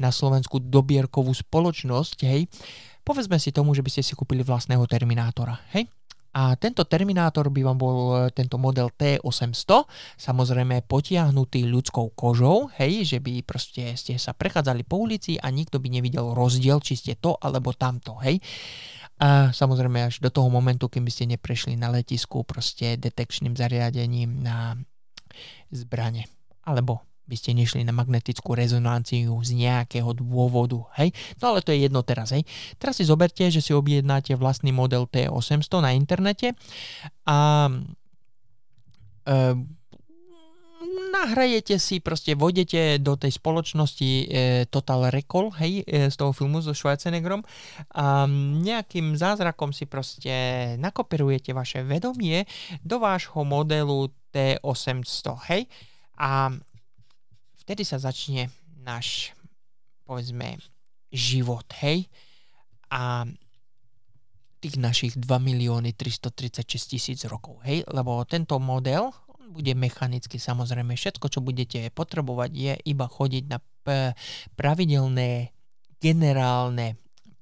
na 0.00 0.08
Slovensku 0.08 0.56
dobierkovú 0.56 1.36
spoločnosť, 1.36 2.18
hej, 2.24 2.48
povedzme 3.04 3.36
si 3.36 3.52
tomu, 3.52 3.76
že 3.76 3.84
by 3.84 3.92
ste 3.92 4.02
si 4.02 4.16
kúpili 4.16 4.40
vlastného 4.40 4.88
Terminátora, 4.88 5.60
hej, 5.76 5.84
a 6.38 6.54
tento 6.54 6.86
Terminátor 6.86 7.50
by 7.50 7.60
vám 7.66 7.78
bol 7.82 7.98
e, 8.14 8.30
tento 8.30 8.62
model 8.62 8.94
T800, 8.94 9.90
samozrejme 10.14 10.86
potiahnutý 10.86 11.66
ľudskou 11.66 12.14
kožou, 12.14 12.70
hej, 12.78 13.02
že 13.02 13.18
by 13.18 13.42
proste 13.42 13.98
ste 13.98 14.14
sa 14.22 14.38
prechádzali 14.38 14.86
po 14.86 15.02
ulici 15.02 15.34
a 15.34 15.50
nikto 15.50 15.82
by 15.82 15.90
nevidel 15.90 16.38
rozdiel, 16.38 16.78
či 16.78 16.94
ste 16.94 17.18
to 17.18 17.34
alebo 17.42 17.74
tamto, 17.74 18.14
hej. 18.22 18.38
A 19.18 19.50
samozrejme 19.50 20.06
až 20.06 20.22
do 20.22 20.30
toho 20.30 20.46
momentu, 20.46 20.86
kým 20.86 21.02
by 21.02 21.10
ste 21.10 21.26
neprešli 21.26 21.74
na 21.74 21.90
letisku 21.90 22.46
proste 22.46 22.94
detekčným 22.94 23.58
zariadením 23.58 24.38
na 24.38 24.78
zbrane 25.74 26.30
alebo 26.62 27.07
by 27.28 27.36
ste 27.36 27.52
nešli 27.52 27.84
na 27.84 27.92
magnetickú 27.92 28.56
rezonanciu 28.56 29.36
z 29.44 29.50
nejakého 29.52 30.16
dôvodu, 30.16 30.88
hej? 30.96 31.12
No 31.38 31.54
ale 31.54 31.60
to 31.60 31.70
je 31.70 31.84
jedno 31.84 32.00
teraz, 32.00 32.32
hej? 32.32 32.48
Teraz 32.80 32.96
si 32.96 33.04
zoberte, 33.04 33.44
že 33.52 33.60
si 33.60 33.76
objednáte 33.76 34.32
vlastný 34.34 34.72
model 34.72 35.04
T800 35.04 35.72
na 35.84 35.92
internete 35.92 36.56
a 37.28 37.68
e, 39.28 39.32
nahrajete 41.12 41.76
si, 41.76 41.98
proste 41.98 42.38
vodete 42.38 42.96
do 43.02 43.18
tej 43.18 43.36
spoločnosti 43.36 44.10
e, 44.10 44.24
Total 44.70 45.10
Recall, 45.10 45.50
hej, 45.58 45.82
e, 45.84 46.08
z 46.08 46.16
toho 46.16 46.30
filmu 46.32 46.62
so 46.62 46.72
Schwarzeneggerom 46.72 47.42
a 47.98 48.28
nejakým 48.62 49.18
zázrakom 49.18 49.74
si 49.74 49.84
proste 49.90 50.32
nakopirujete 50.78 51.50
vaše 51.52 51.82
vedomie 51.82 52.46
do 52.84 53.02
vášho 53.02 53.42
modelu 53.42 54.08
T800, 54.30 55.26
hej? 55.50 55.62
A 56.18 56.50
vtedy 57.68 57.84
sa 57.84 58.00
začne 58.00 58.48
náš, 58.80 59.36
povedzme, 60.08 60.56
život, 61.12 61.68
hej? 61.84 62.08
A 62.88 63.28
tých 64.64 64.80
našich 64.80 65.12
2 65.20 65.28
milióny 65.36 65.92
336 65.92 66.64
tisíc 66.64 67.20
rokov, 67.28 67.60
hej? 67.68 67.84
Lebo 67.92 68.24
tento 68.24 68.56
model 68.56 69.12
bude 69.52 69.76
mechanicky 69.76 70.40
samozrejme. 70.40 70.96
Všetko, 70.96 71.28
čo 71.28 71.44
budete 71.44 71.92
potrebovať, 71.92 72.50
je 72.56 72.72
iba 72.88 73.04
chodiť 73.04 73.44
na 73.52 73.60
pravidelné 74.56 75.52
generálne 76.00 76.96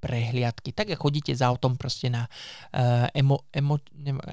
prehliadky. 0.06 0.70
Tak 0.70 0.94
ako 0.94 1.10
chodíte 1.10 1.34
za 1.34 1.50
autom 1.50 1.74
proste 1.74 2.06
na 2.06 2.30
uh, 2.30 3.10
emo, 3.10 3.42
emo, 3.50 3.82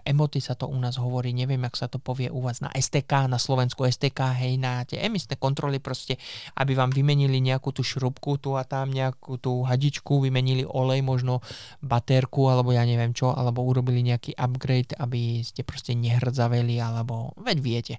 emoty 0.05 0.37
sa 0.37 0.53
to 0.53 0.69
u 0.69 0.77
nás 0.77 1.01
hovorí, 1.01 1.33
neviem, 1.33 1.57
jak 1.65 1.73
sa 1.73 1.87
to 1.89 1.97
povie 1.97 2.29
u 2.29 2.45
vás 2.45 2.61
na 2.61 2.69
STK, 2.69 3.25
na 3.25 3.41
Slovensku 3.41 3.81
STK, 3.81 4.37
hej, 4.37 4.61
na 4.61 4.85
tie 4.85 5.01
emisné 5.01 5.41
kontroly 5.41 5.81
proste, 5.81 6.21
aby 6.61 6.77
vám 6.77 6.93
vymenili 6.93 7.41
nejakú 7.41 7.73
tú 7.73 7.81
šrubku 7.81 8.37
tu 8.37 8.53
a 8.53 8.61
tam, 8.61 8.93
nejakú 8.93 9.41
tú 9.41 9.65
hadičku, 9.65 10.21
vymenili 10.21 10.61
olej, 10.61 11.01
možno 11.01 11.41
baterku, 11.81 12.53
alebo 12.53 12.69
ja 12.69 12.85
neviem 12.85 13.17
čo, 13.17 13.33
alebo 13.33 13.65
urobili 13.65 14.05
nejaký 14.05 14.37
upgrade, 14.37 14.93
aby 15.01 15.41
ste 15.41 15.65
proste 15.65 15.97
nehrdzaveli, 15.97 16.77
alebo 16.77 17.33
veď 17.41 17.57
viete. 17.57 17.95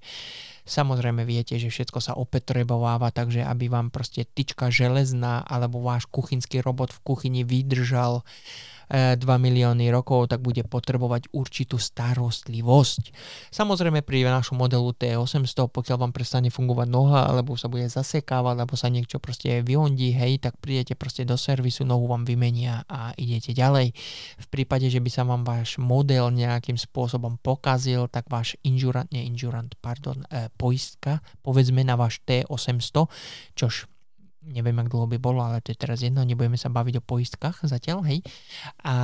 Samozrejme 0.65 1.29
viete, 1.29 1.61
že 1.61 1.69
všetko 1.69 2.01
sa 2.01 2.17
opetrebováva, 2.17 3.13
takže 3.13 3.45
aby 3.45 3.69
vám 3.69 3.93
proste 3.93 4.25
tyčka 4.25 4.73
železná 4.73 5.45
alebo 5.45 5.85
váš 5.85 6.09
kuchynský 6.09 6.65
robot 6.65 6.89
v 6.89 7.03
kuchyni 7.05 7.43
vydržal 7.45 8.25
2 8.91 9.21
milióny 9.21 9.89
rokov, 9.89 10.33
tak 10.33 10.45
bude 10.45 10.63
potrebovať 10.67 11.33
určitú 11.33 11.81
starostlivosť. 11.81 13.03
Samozrejme 13.51 14.05
pri 14.05 14.27
našom 14.29 14.61
modelu 14.61 14.93
T800, 14.93 15.71
pokiaľ 15.71 15.97
vám 16.09 16.13
prestane 16.13 16.49
fungovať 16.53 16.89
noha, 16.91 17.31
alebo 17.31 17.57
sa 17.57 17.71
bude 17.71 17.87
zasekávať, 17.89 18.57
alebo 18.61 18.75
sa 18.75 18.93
niečo 18.93 19.23
proste 19.23 19.65
vyhondí, 19.65 20.13
hej, 20.13 20.43
tak 20.43 20.59
prídete 20.61 20.99
proste 20.99 21.25
do 21.25 21.39
servisu, 21.39 21.87
nohu 21.87 22.05
vám 22.11 22.27
vymenia 22.29 22.85
a 22.91 23.15
idete 23.17 23.57
ďalej. 23.57 23.95
V 24.41 24.47
prípade, 24.51 24.91
že 24.91 25.01
by 25.01 25.11
sa 25.11 25.23
vám 25.25 25.47
váš 25.47 25.81
model 25.81 26.35
nejakým 26.35 26.77
spôsobom 26.77 27.41
pokazil, 27.41 28.11
tak 28.11 28.29
váš 28.29 28.59
injurant, 28.67 29.09
nie 29.15 29.25
injurant, 29.25 29.73
pardon, 29.81 30.25
e, 30.29 30.49
poistka, 30.59 31.25
povedzme 31.41 31.81
na 31.87 31.95
váš 31.97 32.21
T800, 32.27 33.07
čož 33.55 33.89
neviem, 34.49 34.77
ak 34.81 34.91
dlho 34.93 35.07
by 35.09 35.19
bolo, 35.21 35.41
ale 35.41 35.61
to 35.65 35.73
je 35.73 35.79
teraz 35.79 36.01
jedno, 36.05 36.25
nebudeme 36.25 36.57
sa 36.57 36.73
baviť 36.73 37.01
o 37.01 37.07
poistkách 37.07 37.65
zatiaľ, 37.65 38.05
hej. 38.09 38.21
A 38.85 38.95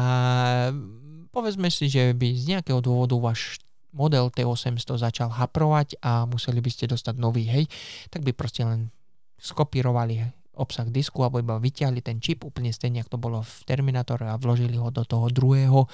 povedzme 1.33 1.69
si, 1.69 1.89
že 1.89 2.13
by 2.17 2.29
z 2.37 2.45
nejakého 2.57 2.81
dôvodu 2.81 3.17
váš 3.17 3.61
model 3.91 4.31
T800 4.31 5.03
začal 5.03 5.29
haprovať 5.35 5.99
a 6.01 6.25
museli 6.27 6.63
by 6.63 6.71
ste 6.71 6.91
dostať 6.91 7.15
nový, 7.19 7.47
hej, 7.47 7.65
tak 8.09 8.23
by 8.23 8.31
proste 8.31 8.63
len 8.63 8.95
skopírovali 9.41 10.40
obsah 10.61 10.85
disku 10.93 11.25
alebo 11.25 11.41
iba 11.41 11.57
vyťahli 11.57 12.05
ten 12.05 12.21
čip 12.21 12.45
úplne 12.45 12.69
stejne, 12.71 13.01
ako 13.01 13.17
to 13.17 13.19
bolo 13.19 13.39
v 13.41 13.55
Terminátore 13.65 14.29
a 14.29 14.37
vložili 14.37 14.77
ho 14.77 14.93
do 14.93 15.03
toho 15.09 15.33
druhého 15.33 15.89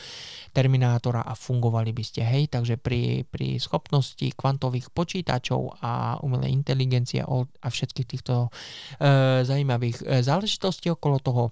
Terminátora 0.51 1.23
a 1.23 1.39
fungovali 1.39 1.95
by 1.95 2.03
ste. 2.03 2.27
Hej, 2.27 2.51
takže 2.51 2.77
pri, 2.77 3.23
pri 3.31 3.63
schopnosti 3.63 4.27
kvantových 4.35 4.91
počítačov 4.91 5.79
a 5.81 6.19
umelej 6.21 6.51
inteligencie 6.51 7.23
a 7.23 7.67
všetkých 7.71 8.11
týchto 8.11 8.51
e, 8.99 9.47
zaujímavých 9.47 10.03
e, 10.03 10.27
záležitostí 10.27 10.91
okolo 10.91 11.23
toho 11.23 11.45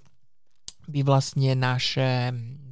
by 0.85 1.00
vlastne 1.00 1.56
náš 1.56 1.97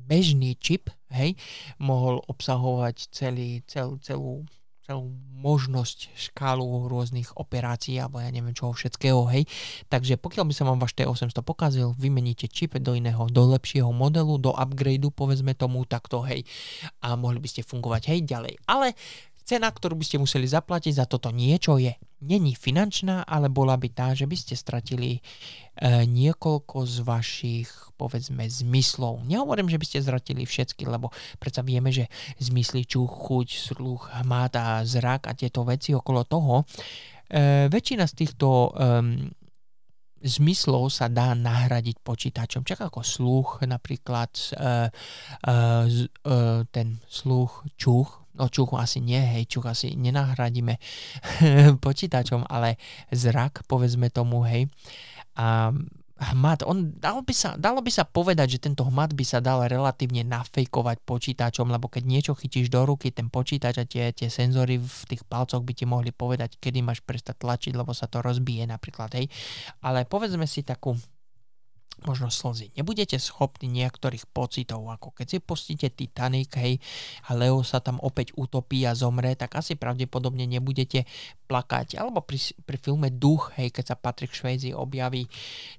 bežný 0.05 0.61
čip 0.61 0.93
hej, 1.09 1.33
mohol 1.81 2.21
obsahovať 2.29 3.09
celý, 3.09 3.65
cel, 3.65 3.97
celú 4.05 4.45
celú 4.83 5.15
možnosť, 5.43 6.15
škálu 6.15 6.87
rôznych 6.87 7.35
operácií 7.35 7.99
alebo 7.99 8.23
ja 8.23 8.31
neviem 8.31 8.55
čoho 8.55 8.71
všetkého, 8.71 9.27
hej. 9.35 9.45
Takže 9.91 10.15
pokiaľ 10.23 10.45
by 10.47 10.55
sa 10.55 10.65
vám 10.65 10.79
váš 10.79 10.95
T800 10.95 11.43
pokazil, 11.43 11.99
vymeníte 11.99 12.47
čip 12.47 12.79
do 12.79 12.95
iného, 12.95 13.27
do 13.27 13.43
lepšieho 13.51 13.91
modelu, 13.91 14.39
do 14.39 14.55
upgradeu, 14.55 15.11
povedzme 15.11 15.59
tomu 15.59 15.83
takto, 15.83 16.23
hej. 16.23 16.47
A 17.03 17.19
mohli 17.19 17.43
by 17.43 17.49
ste 17.51 17.67
fungovať, 17.67 18.15
hej, 18.15 18.23
ďalej. 18.23 18.55
Ale 18.71 18.95
Cena, 19.43 19.69
ktorú 19.69 19.99
by 19.99 20.05
ste 20.07 20.23
museli 20.23 20.47
zaplatiť 20.47 20.97
za 20.97 21.07
toto 21.07 21.31
niečo 21.35 21.77
je 21.77 21.95
není 22.23 22.55
finančná, 22.55 23.27
ale 23.27 23.51
bola 23.51 23.75
by 23.75 23.89
tá, 23.91 24.15
že 24.15 24.31
by 24.31 24.37
ste 24.39 24.55
stratili 24.55 25.19
e, 25.19 25.21
niekoľko 26.07 26.87
z 26.87 26.97
vašich, 27.03 27.69
povedzme, 27.99 28.47
zmyslov. 28.47 29.27
Nehovorím, 29.27 29.67
že 29.67 29.79
by 29.83 29.87
ste 29.87 30.07
zratili 30.07 30.47
všetky, 30.47 30.87
lebo 30.87 31.11
predsa 31.43 31.67
vieme, 31.67 31.91
že 31.91 32.07
zmysly 32.39 32.87
čuch, 32.87 33.11
chuť, 33.11 33.49
sluch, 33.75 34.15
hmat 34.23 34.55
a 34.55 34.69
zrak 34.87 35.27
a 35.27 35.35
tieto 35.35 35.67
veci 35.67 35.91
okolo 35.93 36.23
toho. 36.23 36.63
E, 37.27 37.67
väčšina 37.67 38.07
z 38.07 38.15
týchto 38.15 38.49
e, 38.49 38.71
zmyslov 40.23 40.95
sa 40.95 41.11
dá 41.11 41.35
nahradiť 41.35 41.99
počítačom. 42.07 42.63
Čak 42.63 42.87
ako 42.87 43.03
sluch, 43.03 43.67
napríklad 43.67 44.31
e, 44.31 44.47
e, 44.55 44.63
e, 44.63 45.55
ten 46.71 47.03
sluch, 47.11 47.67
čuch, 47.75 48.22
no 48.37 48.49
asi 48.79 48.99
nie, 49.05 49.21
hej, 49.21 49.45
čuch 49.49 49.67
asi 49.69 49.95
nenahradíme 49.95 50.81
počítačom, 51.87 52.49
ale 52.49 52.81
zrak, 53.12 53.65
povedzme 53.69 54.09
tomu, 54.09 54.45
hej. 54.49 54.69
A 55.37 55.73
hmat, 56.31 56.62
on, 56.62 56.95
dalo, 56.95 57.27
by 57.27 57.35
sa, 57.35 57.59
dalo 57.59 57.83
by 57.83 57.91
sa 57.91 58.07
povedať, 58.07 58.57
že 58.59 58.62
tento 58.71 58.87
hmat 58.87 59.11
by 59.11 59.25
sa 59.27 59.43
dal 59.43 59.67
relatívne 59.67 60.23
nafejkovať 60.23 61.03
počítačom, 61.03 61.67
lebo 61.67 61.91
keď 61.91 62.03
niečo 62.07 62.33
chytíš 62.39 62.71
do 62.71 62.87
ruky, 62.87 63.11
ten 63.11 63.27
počítač 63.27 63.83
a 63.83 63.85
tie, 63.85 64.15
tie 64.15 64.31
senzory 64.31 64.79
v 64.79 65.03
tých 65.11 65.27
palcoch 65.27 65.65
by 65.67 65.73
ti 65.75 65.85
mohli 65.85 66.15
povedať, 66.15 66.62
kedy 66.62 66.79
máš 66.85 67.03
prestať 67.03 67.43
tlačiť, 67.43 67.73
lebo 67.75 67.91
sa 67.91 68.07
to 68.07 68.23
rozbije 68.23 68.71
napríklad, 68.71 69.11
hej. 69.19 69.27
Ale 69.83 70.07
povedzme 70.07 70.47
si 70.47 70.62
takú 70.62 70.95
možno 72.03 72.33
slzy. 72.33 72.73
Nebudete 72.75 73.21
schopní 73.21 73.69
niektorých 73.71 74.29
pocitov, 74.31 74.89
ako 74.89 75.13
keď 75.13 75.27
si 75.29 75.39
pustíte 75.39 75.89
Titanic, 75.93 76.53
hej, 76.57 76.81
a 77.29 77.37
Leo 77.37 77.61
sa 77.63 77.79
tam 77.79 78.01
opäť 78.01 78.35
utopí 78.35 78.83
a 78.89 78.97
zomre, 78.97 79.35
tak 79.37 79.55
asi 79.59 79.77
pravdepodobne 79.77 80.49
nebudete 80.49 81.05
plakať. 81.47 82.01
Alebo 82.01 82.25
pri, 82.25 82.41
pri 82.65 82.79
filme 82.81 83.09
Duch, 83.13 83.55
hej, 83.61 83.71
keď 83.71 83.95
sa 83.95 83.97
Patrick 83.97 84.33
Swayze 84.33 84.73
objaví 84.73 85.29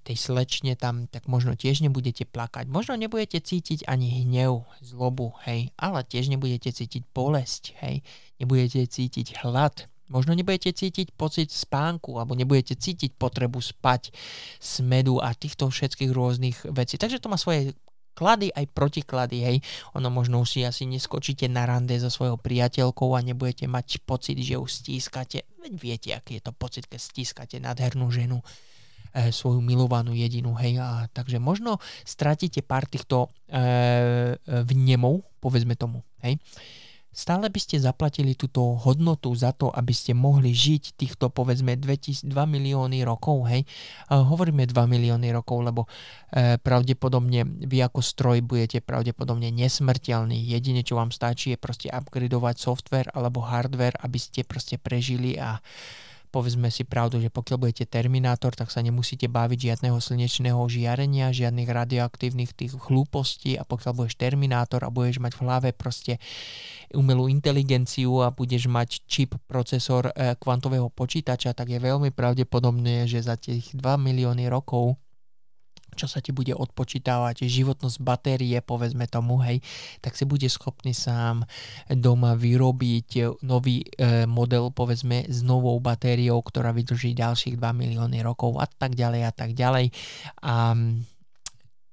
tej 0.07 0.17
slečne 0.17 0.77
tam, 0.79 1.09
tak 1.09 1.25
možno 1.25 1.57
tiež 1.57 1.83
nebudete 1.83 2.23
plakať. 2.27 2.69
Možno 2.69 2.95
nebudete 2.95 3.41
cítiť 3.41 3.89
ani 3.89 4.23
hnev, 4.23 4.63
zlobu, 4.83 5.35
hej, 5.47 5.73
ale 5.75 6.05
tiež 6.05 6.31
nebudete 6.31 6.71
cítiť 6.71 7.03
bolesť, 7.11 7.75
hej, 7.83 8.05
nebudete 8.39 8.85
cítiť 8.87 9.43
hlad, 9.43 9.92
Možno 10.13 10.37
nebudete 10.37 10.69
cítiť 10.69 11.17
pocit 11.17 11.49
spánku 11.49 12.21
alebo 12.21 12.37
nebudete 12.37 12.77
cítiť 12.77 13.17
potrebu 13.17 13.57
spať, 13.57 14.13
smedu 14.61 15.17
a 15.17 15.33
týchto 15.33 15.73
všetkých 15.73 16.13
rôznych 16.13 16.69
vecí. 16.69 17.01
Takže 17.01 17.17
to 17.17 17.33
má 17.33 17.41
svoje 17.41 17.73
klady 18.13 18.53
aj 18.53 18.69
protiklady, 18.71 19.37
hej. 19.41 19.57
Ono 19.97 20.13
možno 20.13 20.45
si 20.45 20.61
asi 20.61 20.85
neskočíte 20.85 21.49
na 21.49 21.65
rande 21.65 21.97
so 21.97 22.13
svojou 22.13 22.37
priateľkou 22.37 23.17
a 23.17 23.25
nebudete 23.25 23.65
mať 23.65 24.05
pocit, 24.05 24.37
že 24.37 24.55
ju 24.55 24.65
stískate. 24.69 25.49
Veď 25.59 25.73
viete, 25.81 26.09
aký 26.13 26.37
je 26.37 26.45
to 26.45 26.53
pocit, 26.53 26.85
keď 26.85 27.01
stískate 27.01 27.57
nádhernú 27.57 28.13
ženu 28.13 28.45
e, 29.17 29.33
svoju 29.33 29.59
milovanú 29.65 30.13
jedinu, 30.13 30.53
hej. 30.61 30.77
A, 30.77 31.09
takže 31.09 31.41
možno 31.41 31.81
stratíte 32.05 32.61
pár 32.61 32.85
týchto 32.85 33.33
e, 33.49 34.37
vnemov, 34.45 35.25
povedzme 35.41 35.73
tomu, 35.73 36.05
hej. 36.21 36.37
E, 36.37 36.82
stále 37.13 37.47
by 37.47 37.59
ste 37.61 37.77
zaplatili 37.77 38.33
túto 38.33 38.75
hodnotu 38.81 39.29
za 39.37 39.53
to, 39.53 39.69
aby 39.69 39.93
ste 39.93 40.17
mohli 40.17 40.51
žiť 40.51 40.97
týchto 40.97 41.29
povedzme 41.29 41.77
2 41.77 42.25
milióny 42.25 43.05
rokov, 43.05 43.47
hej. 43.47 43.63
Hovoríme 44.09 44.65
2 44.65 44.73
milióny 44.73 45.29
rokov, 45.29 45.61
lebo 45.61 45.81
e, 45.85 46.57
pravdepodobne 46.57 47.45
vy 47.45 47.85
ako 47.85 48.01
stroj 48.01 48.41
budete 48.41 48.81
pravdepodobne 48.81 49.53
nesmrteľný. 49.53 50.41
Jedine, 50.41 50.81
čo 50.81 50.97
vám 50.97 51.13
stačí 51.13 51.53
je 51.53 51.61
proste 51.61 51.87
upgradovať 51.93 52.55
software 52.57 53.09
alebo 53.13 53.45
hardware, 53.45 53.95
aby 54.01 54.17
ste 54.17 54.41
proste 54.41 54.81
prežili 54.81 55.37
a 55.37 55.61
povedzme 56.33 56.73
si 56.73 56.81
pravdu, 56.81 57.21
že 57.21 57.29
pokiaľ 57.29 57.61
budete 57.61 57.85
Terminátor, 57.85 58.57
tak 58.57 58.73
sa 58.73 58.81
nemusíte 58.81 59.29
baviť 59.29 59.59
žiadneho 59.69 60.01
slnečného 60.01 60.57
žiarenia, 60.65 61.29
žiadnych 61.29 61.69
radioaktívnych 61.69 62.57
tých 62.57 62.73
hlúpostí. 62.73 63.53
A 63.53 63.61
pokiaľ 63.61 63.93
budeš 63.93 64.17
Terminátor 64.17 64.81
a 64.81 64.89
budeš 64.89 65.21
mať 65.21 65.37
v 65.37 65.41
hlave 65.45 65.69
proste 65.77 66.17
umelú 66.97 67.29
inteligenciu 67.29 68.25
a 68.25 68.33
budeš 68.33 68.65
mať 68.65 69.05
čip, 69.05 69.37
procesor 69.45 70.09
e, 70.09 70.33
kvantového 70.41 70.89
počítača, 70.89 71.53
tak 71.53 71.69
je 71.69 71.77
veľmi 71.77 72.09
pravdepodobné, 72.09 73.05
že 73.05 73.21
za 73.21 73.37
tých 73.37 73.69
2 73.77 73.85
milióny 74.01 74.49
rokov 74.49 74.97
čo 75.93 76.09
sa 76.09 76.19
ti 76.19 76.33
bude 76.33 76.51
odpočítavať, 76.53 77.45
životnosť 77.45 77.97
batérie, 78.01 78.57
povedzme 78.59 79.05
tomu, 79.05 79.39
hej, 79.45 79.61
tak 80.01 80.17
si 80.17 80.25
bude 80.25 80.45
schopný 80.49 80.91
sám 80.91 81.45
doma 81.89 82.33
vyrobiť 82.33 83.41
nový 83.45 83.85
e, 83.85 84.25
model, 84.25 84.73
povedzme, 84.73 85.29
s 85.29 85.39
novou 85.45 85.77
batériou, 85.79 86.41
ktorá 86.41 86.73
vydrží 86.73 87.13
ďalších 87.13 87.55
2 87.57 87.61
milióny 87.61 88.25
rokov 88.25 88.57
a 88.57 88.65
tak 88.65 88.97
ďalej 88.97 89.21
a 89.29 89.31
tak 89.33 89.53
ďalej. 89.53 89.93
A 90.43 90.73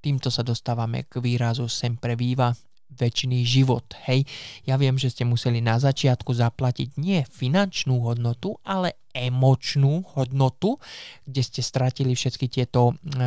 týmto 0.01 0.29
sa 0.33 0.41
dostávame 0.41 1.05
k 1.05 1.21
výrazu 1.21 1.69
sempre 1.69 2.17
viva, 2.17 2.57
väčší 2.95 3.43
život. 3.47 3.87
Hej, 4.07 4.27
ja 4.67 4.77
viem, 4.77 4.99
že 4.99 5.11
ste 5.11 5.25
museli 5.25 5.63
na 5.63 5.79
začiatku 5.79 6.35
zaplatiť 6.35 6.99
nie 6.99 7.23
finančnú 7.27 8.03
hodnotu, 8.05 8.59
ale 8.67 9.01
emočnú 9.11 10.07
hodnotu, 10.15 10.79
kde 11.27 11.43
ste 11.43 11.61
stratili 11.67 12.15
všetky 12.15 12.47
tieto 12.47 12.95
e, 12.95 13.19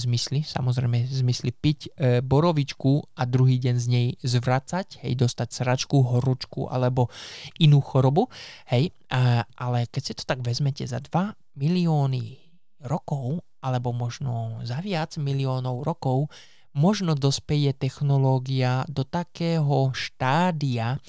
zmysly, 0.00 0.40
samozrejme 0.40 1.04
zmysly 1.04 1.52
piť 1.52 1.80
e, 1.92 2.20
borovičku 2.24 3.04
a 3.20 3.22
druhý 3.28 3.60
deň 3.60 3.76
z 3.76 3.86
nej 3.92 4.06
zvracať, 4.24 5.04
hej, 5.04 5.12
dostať 5.12 5.48
sračku, 5.52 6.00
horúčku 6.00 6.72
alebo 6.72 7.12
inú 7.60 7.84
chorobu, 7.84 8.32
hej, 8.72 8.88
e, 8.88 9.22
ale 9.44 9.84
keď 9.92 10.02
si 10.02 10.12
to 10.16 10.24
tak 10.24 10.40
vezmete 10.40 10.88
za 10.88 11.04
2 11.04 11.36
milióny 11.60 12.40
rokov, 12.88 13.44
alebo 13.60 13.92
možno 13.92 14.62
za 14.62 14.80
viac 14.80 15.16
miliónov 15.20 15.84
rokov, 15.84 16.30
možno 16.76 17.16
dospeje 17.16 17.72
technológia 17.72 18.84
do 18.86 19.02
takého 19.02 19.90
štádia, 19.96 21.00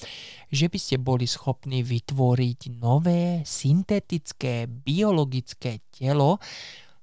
že 0.48 0.72
by 0.72 0.80
ste 0.80 0.96
boli 0.96 1.28
schopní 1.28 1.84
vytvoriť 1.84 2.80
nové 2.80 3.44
syntetické 3.44 4.72
biologické 4.72 5.84
telo, 5.92 6.40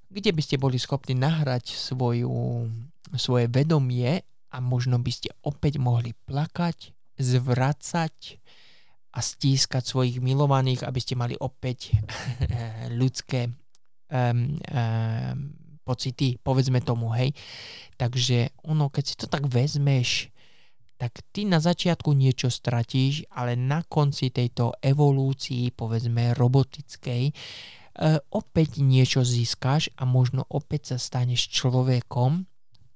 kde 0.09 0.33
by 0.33 0.41
ste 0.41 0.57
boli 0.57 0.81
schopní 0.81 1.13
nahrať 1.13 1.77
svoju, 1.77 2.65
svoje 3.13 3.45
vedomie 3.53 4.25
a 4.49 4.57
možno 4.57 4.97
by 4.97 5.11
ste 5.13 5.29
opäť 5.45 5.77
mohli 5.77 6.17
plakať, 6.25 6.89
zvracať 7.21 8.41
a 9.15 9.19
stískať 9.21 9.83
svojich 9.85 10.17
milovaných, 10.19 10.83
aby 10.83 10.99
ste 10.99 11.13
mali 11.13 11.37
opäť 11.37 11.93
ľudské 12.99 13.53
um, 14.09 14.57
um, 14.57 15.64
pocity, 15.85 16.41
povedzme 16.41 16.81
tomu, 16.81 17.13
hej. 17.13 17.31
Takže 17.95 18.51
ono, 18.65 18.89
keď 18.89 19.03
si 19.05 19.15
to 19.15 19.29
tak 19.29 19.45
vezmeš, 19.45 20.33
tak 20.97 21.21
ty 21.29 21.45
na 21.45 21.61
začiatku 21.61 22.15
niečo 22.15 22.49
stratíš, 22.49 23.27
ale 23.29 23.53
na 23.53 23.83
konci 23.85 24.31
tejto 24.31 24.73
evolúcii, 24.79 25.69
povedzme 25.75 26.33
robotickej, 26.33 27.23
e, 27.29 27.33
opäť 28.31 28.81
niečo 28.81 29.21
získaš 29.21 29.91
a 29.99 30.07
možno 30.07 30.47
opäť 30.47 30.95
sa 30.95 30.97
staneš 30.97 31.51
človekom, 31.51 32.47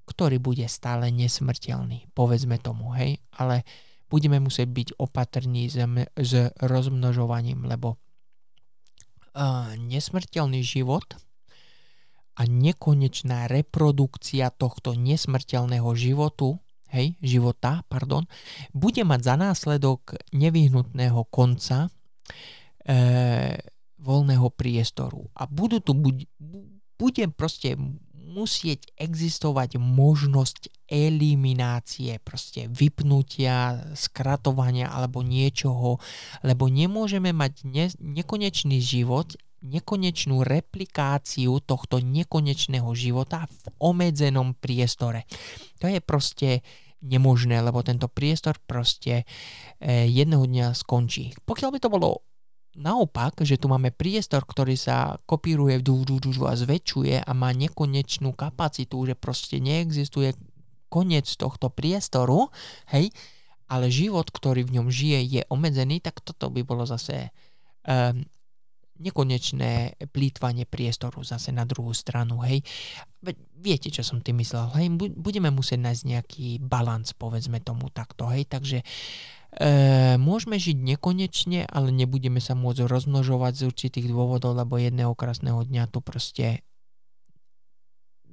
ktorý 0.10 0.42
bude 0.42 0.66
stále 0.66 1.14
nesmrteľný, 1.14 2.10
povedzme 2.18 2.58
tomu, 2.58 2.96
hej, 2.98 3.22
ale 3.36 3.62
budeme 4.10 4.42
musieť 4.42 4.66
byť 4.74 4.88
opatrní 4.98 5.70
s, 5.70 5.78
s 6.18 6.34
rozmnožovaním, 6.58 7.70
lebo 7.70 8.02
uh, 9.38 9.78
nesmrteľný 9.78 10.66
život 10.66 11.06
a 12.40 12.48
nekonečná 12.48 13.52
reprodukcia 13.52 14.48
tohto 14.56 14.96
nesmrteľného 14.96 15.92
životu, 15.92 16.56
hej, 16.88 17.20
života, 17.20 17.84
pardon, 17.92 18.24
bude 18.72 19.04
mať 19.04 19.20
za 19.20 19.36
následok 19.36 20.16
nevyhnutného 20.32 21.28
konca 21.28 21.92
e, 22.88 23.00
voľného 24.00 24.48
priestoru. 24.56 25.28
A 25.36 25.52
budú 25.52 25.84
tu, 25.84 25.92
bude, 25.92 26.32
bude 26.96 27.28
proste 27.36 27.76
musieť 28.30 28.94
existovať 28.96 29.82
možnosť 29.82 30.88
eliminácie, 30.88 32.22
proste 32.22 32.70
vypnutia, 32.70 33.84
skratovania 33.98 34.88
alebo 34.94 35.26
niečoho, 35.26 35.98
lebo 36.46 36.70
nemôžeme 36.70 37.34
mať 37.34 37.54
ne- 37.66 37.98
nekonečný 38.00 38.80
život, 38.80 39.34
nekonečnú 39.64 40.44
replikáciu 40.44 41.60
tohto 41.64 42.00
nekonečného 42.00 42.88
života 42.96 43.46
v 43.48 43.66
obmedzenom 43.80 44.56
priestore. 44.56 45.28
To 45.84 45.92
je 45.92 46.00
proste 46.00 46.64
nemožné, 47.00 47.64
lebo 47.64 47.80
tento 47.80 48.12
priestor 48.12 48.60
proste 48.60 49.24
e, 49.80 50.08
jedného 50.08 50.44
dňa 50.44 50.76
skončí. 50.76 51.32
Pokiaľ 51.48 51.70
by 51.76 51.80
to 51.80 51.90
bolo 51.92 52.28
naopak, 52.76 53.40
že 53.44 53.60
tu 53.60 53.72
máme 53.72 53.92
priestor, 53.92 54.44
ktorý 54.44 54.76
sa 54.76 55.20
kopíruje 55.28 55.80
a 55.80 56.54
zväčšuje 56.56 57.24
a 57.24 57.32
má 57.36 57.52
nekonečnú 57.56 58.36
kapacitu, 58.36 59.08
že 59.08 59.16
proste 59.16 59.60
neexistuje 59.60 60.36
koniec 60.90 61.28
tohto 61.38 61.70
priestoru, 61.70 62.50
hej, 62.92 63.14
ale 63.70 63.94
život, 63.94 64.34
ktorý 64.34 64.66
v 64.66 64.82
ňom 64.82 64.88
žije, 64.90 65.20
je 65.40 65.42
obmedzený, 65.46 66.02
tak 66.02 66.26
toto 66.26 66.50
by 66.50 66.66
bolo 66.66 66.90
zase 66.90 67.30
um, 67.86 68.26
nekonečné 69.00 70.00
plýtvanie 70.12 70.68
priestoru 70.68 71.24
zase 71.24 71.56
na 71.56 71.64
druhú 71.64 71.96
stranu, 71.96 72.44
hej. 72.44 72.62
Viete, 73.60 73.92
čo 73.92 74.04
som 74.04 74.24
tým 74.24 74.40
myslel, 74.44 74.68
hej, 74.80 74.88
budeme 75.16 75.52
musieť 75.52 75.80
nájsť 75.84 76.04
nejaký 76.04 76.48
balans, 76.64 77.16
povedzme 77.16 77.60
tomu 77.64 77.92
takto, 77.92 78.28
hej, 78.32 78.48
takže 78.48 78.80
E, 79.50 80.14
môžeme 80.22 80.62
žiť 80.62 80.78
nekonečne, 80.78 81.66
ale 81.66 81.90
nebudeme 81.90 82.38
sa 82.38 82.54
môcť 82.54 82.86
rozmnožovať 82.86 83.54
z 83.58 83.62
určitých 83.66 84.08
dôvodov, 84.14 84.54
lebo 84.54 84.78
jedného 84.78 85.18
krásneho 85.18 85.66
dňa 85.66 85.90
to 85.90 86.06
proste 86.06 86.62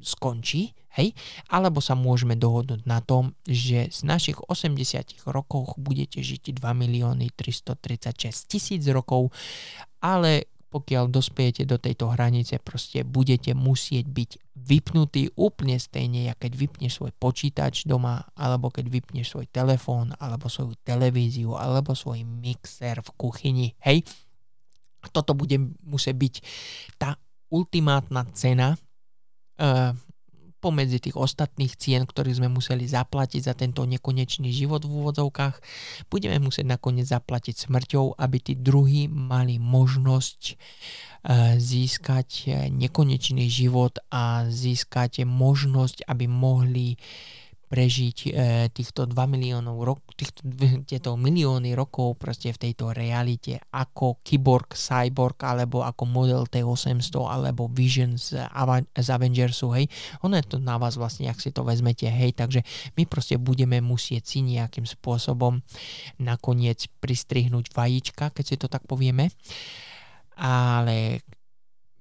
skončí, 0.05 0.77
hej? 0.93 1.17
Alebo 1.49 1.81
sa 1.81 1.97
môžeme 1.97 2.37
dohodnúť 2.37 2.85
na 2.85 3.01
tom, 3.01 3.33
že 3.49 3.89
z 3.89 4.01
našich 4.05 4.37
80 4.45 5.25
rokov 5.25 5.73
budete 5.81 6.21
žiť 6.21 6.53
2 6.53 6.63
milióny 6.85 7.33
336 7.33 8.53
tisíc 8.53 8.85
rokov, 8.93 9.33
ale 10.05 10.53
pokiaľ 10.67 11.09
dospejete 11.09 11.63
do 11.65 11.79
tejto 11.79 12.11
hranice, 12.11 12.59
proste 12.59 13.07
budete 13.07 13.55
musieť 13.55 14.11
byť 14.11 14.31
vypnutý 14.57 15.31
úplne 15.39 15.79
stejne, 15.79 16.27
ako 16.33 16.41
keď 16.43 16.53
vypneš 16.59 16.93
svoj 16.99 17.13
počítač 17.17 17.87
doma, 17.87 18.27
alebo 18.35 18.69
keď 18.69 18.91
vypneš 18.91 19.37
svoj 19.37 19.47
telefón, 19.49 20.13
alebo 20.19 20.51
svoju 20.51 20.75
televíziu, 20.83 21.55
alebo 21.55 21.95
svoj 21.95 22.27
mixer 22.27 22.99
v 23.01 23.11
kuchyni, 23.15 23.69
hej? 23.87 24.03
Toto 25.15 25.39
bude 25.39 25.55
musieť 25.87 26.17
byť 26.19 26.35
tá 26.99 27.15
ultimátna 27.47 28.27
cena, 28.35 28.75
uh, 29.63 29.95
pomedzi 30.59 30.99
tých 30.99 31.17
ostatných 31.17 31.77
cien, 31.77 32.03
ktorých 32.05 32.43
sme 32.43 32.49
museli 32.49 32.89
zaplatiť 32.89 33.41
za 33.47 33.55
tento 33.55 33.85
nekonečný 33.85 34.51
život 34.51 34.85
v 34.85 34.93
úvodzovkách, 34.93 35.61
budeme 36.09 36.41
musieť 36.41 36.67
nakoniec 36.67 37.07
zaplatiť 37.07 37.69
smrťou, 37.69 38.17
aby 38.19 38.37
tí 38.41 38.55
druhí 38.59 39.07
mali 39.07 39.61
možnosť 39.61 40.41
eh, 40.53 41.57
získať 41.61 42.51
nekonečný 42.73 43.47
život 43.47 44.01
a 44.11 44.49
získať 44.49 45.23
možnosť, 45.29 46.09
aby 46.09 46.25
mohli 46.27 46.99
prežiť 47.67 48.17
e, 48.27 48.31
týchto 48.71 49.11
2 49.11 49.17
miliónov 49.27 49.83
rok, 49.83 49.99
týchto, 50.15 50.47
tieto 50.87 51.19
milióny 51.19 51.75
rokov 51.75 52.15
proste 52.15 52.55
v 52.55 52.71
tejto 52.71 52.95
realite 52.95 53.59
ako 53.75 54.23
Kyborg, 54.23 54.79
Cyborg 54.79 55.35
alebo 55.43 55.83
ako 55.83 56.07
model 56.07 56.47
T800 56.47 57.03
alebo 57.27 57.67
Vision 57.67 58.15
z, 58.15 58.39
z 58.95 59.09
Avengersu, 59.11 59.75
hej. 59.75 59.91
Ono 60.23 60.39
je 60.39 60.47
to 60.47 60.63
na 60.63 60.79
vás 60.79 60.95
vlastne, 60.95 61.27
ak 61.27 61.43
si 61.43 61.51
to 61.51 61.67
vezmete, 61.67 62.07
hej, 62.07 62.39
takže 62.39 62.63
my 62.95 63.03
proste 63.11 63.35
budeme 63.35 63.83
musieť 63.83 64.23
si 64.23 64.39
nejakým 64.47 64.87
spôsobom 64.87 65.59
nakoniec 66.23 66.87
pristrihnúť 67.03 67.75
vajíčka, 67.75 68.31
keď 68.31 68.45
si 68.47 68.57
to 68.57 68.71
tak 68.71 68.87
povieme. 68.87 69.35
Ale 70.39 71.25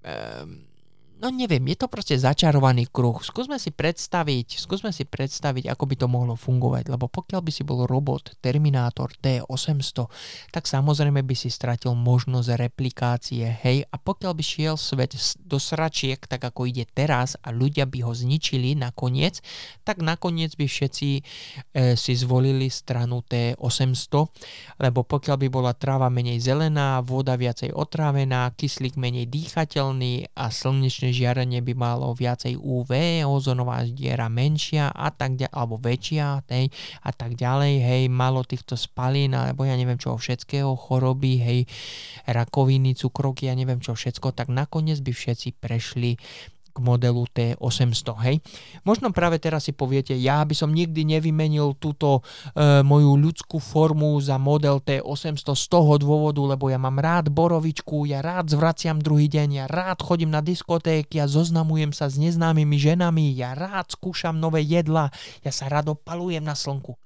um, 0.05 0.74
no 1.19 1.31
neviem, 1.31 1.63
je 1.71 1.77
to 1.79 1.87
proste 1.87 2.19
začarovaný 2.19 2.91
kruh. 2.91 3.23
Skúsme 3.23 3.55
si 3.55 3.71
predstaviť, 3.71 4.59
skúsme 4.59 4.91
si 4.91 5.07
predstaviť, 5.07 5.71
ako 5.71 5.83
by 5.87 5.95
to 5.95 6.07
mohlo 6.11 6.35
fungovať, 6.35 6.91
lebo 6.91 7.07
pokiaľ 7.07 7.41
by 7.41 7.51
si 7.51 7.63
bol 7.63 7.87
robot 7.87 8.35
Terminátor 8.43 9.15
T800, 9.23 10.11
tak 10.51 10.67
samozrejme 10.67 11.23
by 11.23 11.35
si 11.35 11.47
stratil 11.47 11.95
možnosť 11.95 12.59
replikácie, 12.59 13.47
hej, 13.47 13.87
a 13.87 13.95
pokiaľ 13.95 14.31
by 14.35 14.43
šiel 14.43 14.75
svet 14.75 15.15
do 15.39 15.57
sračiek, 15.57 16.19
tak 16.19 16.43
ako 16.43 16.67
ide 16.67 16.83
teraz 16.91 17.39
a 17.39 17.55
ľudia 17.55 17.87
by 17.87 18.03
ho 18.03 18.11
zničili 18.11 18.75
nakoniec, 18.75 19.39
tak 19.87 20.03
nakoniec 20.03 20.53
by 20.59 20.67
všetci 20.67 21.09
e, 21.15 21.21
si 21.95 22.13
zvolili 22.13 22.67
stranu 22.67 23.23
T800, 23.23 24.13
lebo 24.83 25.07
pokiaľ 25.07 25.37
by 25.41 25.47
bola 25.47 25.71
tráva 25.71 26.11
menej 26.11 26.43
zelená, 26.43 26.99
voda 26.99 27.39
viacej 27.39 27.71
otrávená, 27.71 28.51
kyslík 28.53 28.99
menej 28.99 29.31
dýchateľný 29.31 30.35
a 30.35 30.51
slnečný 30.51 31.04
slnečné 31.05 31.13
žiarenie 31.13 31.61
by 31.61 31.73
malo 31.77 32.17
viacej 32.17 32.57
UV, 32.57 33.21
ozonová 33.29 33.85
diera 33.85 34.25
menšia 34.25 34.89
a 34.89 35.13
tak 35.13 35.37
ďalej, 35.37 35.53
alebo 35.53 35.77
väčšia, 35.77 36.41
hej, 36.49 36.73
a 37.05 37.11
tak 37.13 37.37
ďalej, 37.37 37.73
hej, 37.77 38.03
malo 38.09 38.41
týchto 38.41 38.73
spalín, 38.73 39.37
alebo 39.37 39.69
ja 39.69 39.77
neviem 39.77 40.01
čo 40.01 40.17
všetkého, 40.17 40.73
choroby, 40.73 41.37
hej, 41.37 41.59
rakoviny, 42.25 42.97
cukrovky, 42.97 43.45
ja 43.45 43.53
neviem 43.53 43.77
čo 43.77 43.93
všetko, 43.93 44.33
tak 44.33 44.49
nakoniec 44.49 44.97
by 45.05 45.13
všetci 45.13 45.61
prešli 45.61 46.17
k 46.75 46.83
modelu 46.83 47.23
T800, 47.31 48.07
hej. 48.27 48.43
Možno 48.83 49.15
práve 49.15 49.39
teraz 49.39 49.63
si 49.63 49.71
poviete, 49.71 50.11
ja 50.11 50.43
by 50.43 50.51
som 50.51 50.75
nikdy 50.75 51.07
nevymenil 51.07 51.79
túto 51.79 52.19
e, 52.51 52.83
moju 52.83 53.15
ľudskú 53.15 53.63
formu 53.63 54.19
za 54.19 54.35
model 54.35 54.83
T800 54.83 55.55
z 55.55 55.65
toho 55.71 55.95
dôvodu, 55.95 56.43
lebo 56.43 56.67
ja 56.67 56.75
mám 56.75 56.99
rád 56.99 57.31
borovičku, 57.31 58.03
ja 58.03 58.19
rád 58.19 58.51
zvraciam 58.51 58.99
druhý 58.99 59.31
deň, 59.31 59.63
ja 59.63 59.65
rád 59.71 60.03
chodím 60.03 60.35
na 60.35 60.43
diskotéky, 60.43 61.23
ja 61.23 61.31
zoznamujem 61.31 61.95
sa 61.95 62.11
s 62.11 62.19
neznámymi 62.19 62.75
ženami, 62.75 63.31
ja 63.31 63.55
rád 63.55 63.95
skúšam 63.95 64.35
nové 64.35 64.67
jedla, 64.67 65.07
ja 65.39 65.55
sa 65.55 65.71
rád 65.71 65.95
opalujem 65.95 66.43
na 66.43 66.59
slnku. 66.59 66.99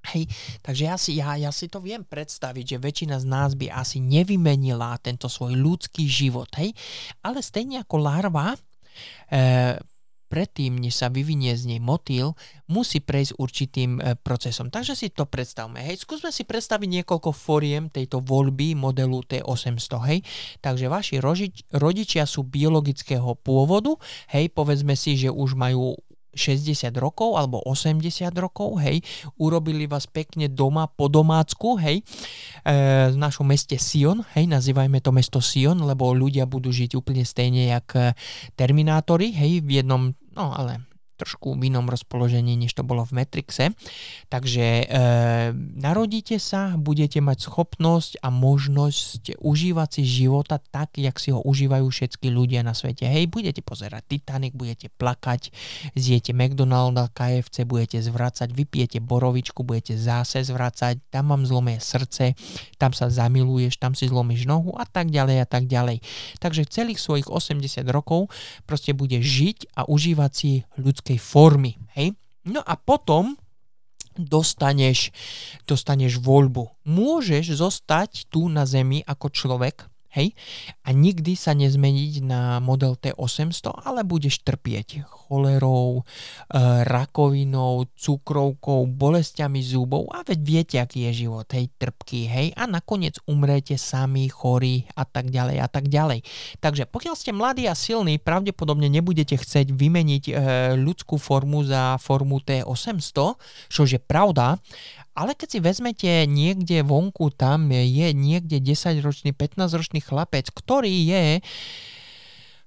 Hej, 0.00 0.32
takže 0.64 0.82
ja 0.88 0.96
si, 0.96 1.10
ja, 1.20 1.36
ja 1.36 1.52
si 1.52 1.68
to 1.68 1.84
viem 1.84 2.00
predstaviť, 2.00 2.64
že 2.64 2.78
väčšina 2.80 3.20
z 3.20 3.26
nás 3.28 3.52
by 3.52 3.68
asi 3.68 4.00
nevymenila 4.00 4.96
tento 5.04 5.28
svoj 5.28 5.52
ľudský 5.60 6.08
život, 6.08 6.48
hej, 6.56 6.72
ale 7.20 7.44
stejne 7.44 7.84
ako 7.84 7.96
larva, 8.00 8.56
predtým, 10.30 10.78
než 10.78 11.02
sa 11.02 11.10
vyvinie 11.10 11.58
z 11.58 11.74
nej 11.74 11.80
motýl, 11.82 12.38
musí 12.70 13.02
prejsť 13.02 13.34
určitým 13.34 13.98
e, 13.98 14.14
procesom. 14.14 14.70
Takže 14.70 14.94
si 14.94 15.10
to 15.10 15.26
predstavme. 15.26 15.82
Hej, 15.82 16.06
skúsme 16.06 16.30
si 16.30 16.46
predstaviť 16.46 17.02
niekoľko 17.02 17.34
foriem 17.34 17.90
tejto 17.90 18.22
voľby 18.22 18.78
modelu 18.78 19.26
T800. 19.26 20.06
Hej, 20.06 20.18
takže 20.62 20.86
vaši 20.86 21.18
rožič, 21.18 21.66
rodičia 21.74 22.22
sú 22.30 22.46
biologického 22.46 23.34
pôvodu. 23.42 23.98
Hej, 24.30 24.54
povedzme 24.54 24.94
si, 24.94 25.18
že 25.18 25.34
už 25.34 25.58
majú 25.58 25.98
60 26.34 26.92
rokov 26.98 27.38
alebo 27.38 27.62
80 27.64 28.30
rokov, 28.36 28.78
hej, 28.82 29.02
urobili 29.38 29.86
vás 29.86 30.06
pekne 30.10 30.50
doma 30.50 30.90
po 30.90 31.06
domácku, 31.06 31.78
hej, 31.80 32.00
e, 32.00 32.74
v 33.10 33.16
našom 33.16 33.46
meste 33.46 33.78
Sion, 33.78 34.22
hej, 34.34 34.50
nazývajme 34.50 34.98
to 35.00 35.10
mesto 35.14 35.40
Sion, 35.42 35.80
lebo 35.82 36.10
ľudia 36.12 36.44
budú 36.44 36.70
žiť 36.70 36.98
úplne 36.98 37.22
stejne 37.22 37.70
jak 37.70 37.88
e, 37.96 38.12
Terminátori, 38.58 39.32
hej, 39.32 39.62
v 39.62 39.82
jednom, 39.82 40.12
no 40.34 40.52
ale 40.52 40.89
trošku 41.20 41.60
v 41.60 41.68
inom 41.68 41.84
rozpoložení, 41.84 42.56
než 42.56 42.72
to 42.72 42.80
bolo 42.80 43.04
v 43.04 43.20
Matrixe. 43.20 43.76
Takže 44.32 44.66
e, 44.66 44.84
narodíte 45.76 46.40
sa, 46.40 46.80
budete 46.80 47.20
mať 47.20 47.44
schopnosť 47.44 48.24
a 48.24 48.32
možnosť 48.32 49.36
užívať 49.36 50.00
si 50.00 50.24
života 50.24 50.56
tak, 50.56 50.96
jak 50.96 51.20
si 51.20 51.36
ho 51.36 51.44
užívajú 51.44 51.84
všetky 51.84 52.32
ľudia 52.32 52.64
na 52.64 52.72
svete. 52.72 53.04
Hej, 53.04 53.28
budete 53.28 53.60
pozerať 53.60 54.16
Titanic, 54.16 54.56
budete 54.56 54.88
plakať, 54.96 55.52
zjete 55.92 56.32
McDonalda, 56.32 57.12
KFC, 57.12 57.68
budete 57.68 58.00
zvracať, 58.00 58.48
vypijete 58.54 58.98
borovičku, 59.04 59.60
budete 59.60 60.00
zase 60.00 60.40
zvracať, 60.46 61.12
tam 61.12 61.36
vám 61.36 61.44
zlomie 61.44 61.76
srdce, 61.76 62.32
tam 62.80 62.96
sa 62.96 63.12
zamiluješ, 63.12 63.76
tam 63.76 63.92
si 63.92 64.08
zlomíš 64.08 64.48
nohu 64.48 64.72
a 64.78 64.88
tak 64.88 65.12
ďalej 65.12 65.44
a 65.44 65.46
tak 65.46 65.68
ďalej. 65.68 66.00
Takže 66.38 66.70
celých 66.70 67.02
svojich 67.02 67.28
80 67.28 67.84
rokov 67.90 68.30
proste 68.64 68.94
bude 68.94 69.18
žiť 69.18 69.74
a 69.74 69.84
užívať 69.90 70.30
si 70.32 70.50
ľudskej 71.10 71.18
formy. 71.18 71.74
Hej? 71.98 72.14
No 72.46 72.62
a 72.62 72.78
potom 72.78 73.34
dostaneš, 74.14 75.10
dostaneš 75.66 76.22
voľbu. 76.22 76.70
Môžeš 76.86 77.58
zostať 77.58 78.30
tu 78.30 78.46
na 78.46 78.62
Zemi 78.66 79.02
ako 79.02 79.26
človek, 79.34 79.90
Hej? 80.10 80.34
A 80.82 80.90
nikdy 80.90 81.38
sa 81.38 81.54
nezmeniť 81.54 82.26
na 82.26 82.58
model 82.58 82.98
T800, 82.98 83.86
ale 83.86 84.02
budeš 84.02 84.42
trpieť 84.42 85.06
cholerou, 85.06 86.02
e, 86.02 86.62
rakovinou, 86.82 87.86
cukrovkou, 87.94 88.90
bolestiami 88.90 89.62
zubov 89.62 90.10
a 90.10 90.26
veď 90.26 90.38
viete, 90.42 90.76
aký 90.82 91.06
je 91.10 91.26
život, 91.26 91.46
hej, 91.54 91.70
trpký, 91.78 92.26
hej, 92.26 92.48
a 92.58 92.66
nakoniec 92.66 93.22
umrete 93.30 93.78
sami, 93.78 94.26
chorí 94.26 94.90
a 94.98 95.06
tak 95.06 95.30
ďalej 95.30 95.56
a 95.62 95.68
tak 95.70 95.86
ďalej. 95.86 96.26
Takže 96.58 96.90
pokiaľ 96.90 97.14
ste 97.14 97.30
mladí 97.30 97.70
a 97.70 97.78
silní, 97.78 98.18
pravdepodobne 98.18 98.90
nebudete 98.90 99.38
chcieť 99.38 99.70
vymeniť 99.70 100.24
e, 100.26 100.32
ľudskú 100.74 101.22
formu 101.22 101.62
za 101.62 101.94
formu 102.02 102.42
T800, 102.42 103.18
čo 103.70 103.82
je 103.86 104.02
pravda, 104.02 104.58
ale 105.14 105.34
keď 105.34 105.48
si 105.48 105.58
vezmete 105.58 106.10
niekde 106.30 106.86
vonku, 106.86 107.34
tam 107.34 107.74
je 107.74 108.14
niekde 108.14 108.62
10-ročný, 108.62 109.34
15-ročný 109.34 110.00
chlapec, 110.00 110.48
ktorý 110.50 110.94
je 111.06 111.24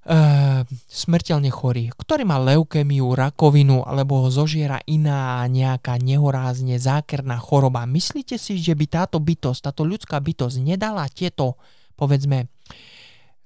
Uh, 0.04 0.68
smrteľne 0.92 1.48
chorý, 1.48 1.88
ktorý 1.96 2.28
má 2.28 2.36
leukemiu, 2.36 3.16
rakovinu 3.16 3.88
alebo 3.88 4.20
ho 4.20 4.28
zožiera 4.28 4.84
iná 4.84 5.40
nejaká 5.48 5.96
nehorázne 5.96 6.76
zákerná 6.76 7.40
choroba. 7.40 7.88
Myslíte 7.88 8.36
si, 8.36 8.60
že 8.60 8.76
by 8.76 8.84
táto 8.92 9.24
bytosť, 9.24 9.64
táto 9.64 9.88
ľudská 9.88 10.20
bytosť 10.20 10.60
nedala 10.60 11.08
tieto, 11.08 11.56
povedzme, 11.96 12.52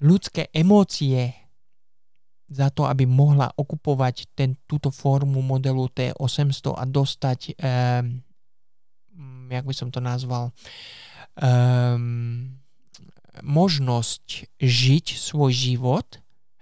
ľudské 0.02 0.50
emócie 0.50 1.30
za 2.50 2.74
to, 2.74 2.90
aby 2.90 3.06
mohla 3.06 3.54
okupovať 3.54 4.34
ten, 4.34 4.58
túto 4.66 4.90
formu 4.90 5.46
modelu 5.46 5.86
T800 5.94 6.74
a 6.74 6.84
dostať 6.90 7.40
uh, 7.54 8.02
jak 9.50 9.66
by 9.66 9.76
som 9.76 9.90
to 9.90 10.00
nazval, 10.04 10.52
um, 11.40 12.58
možnosť 13.42 14.50
žiť 14.58 15.06
svoj 15.18 15.52
život, 15.54 16.08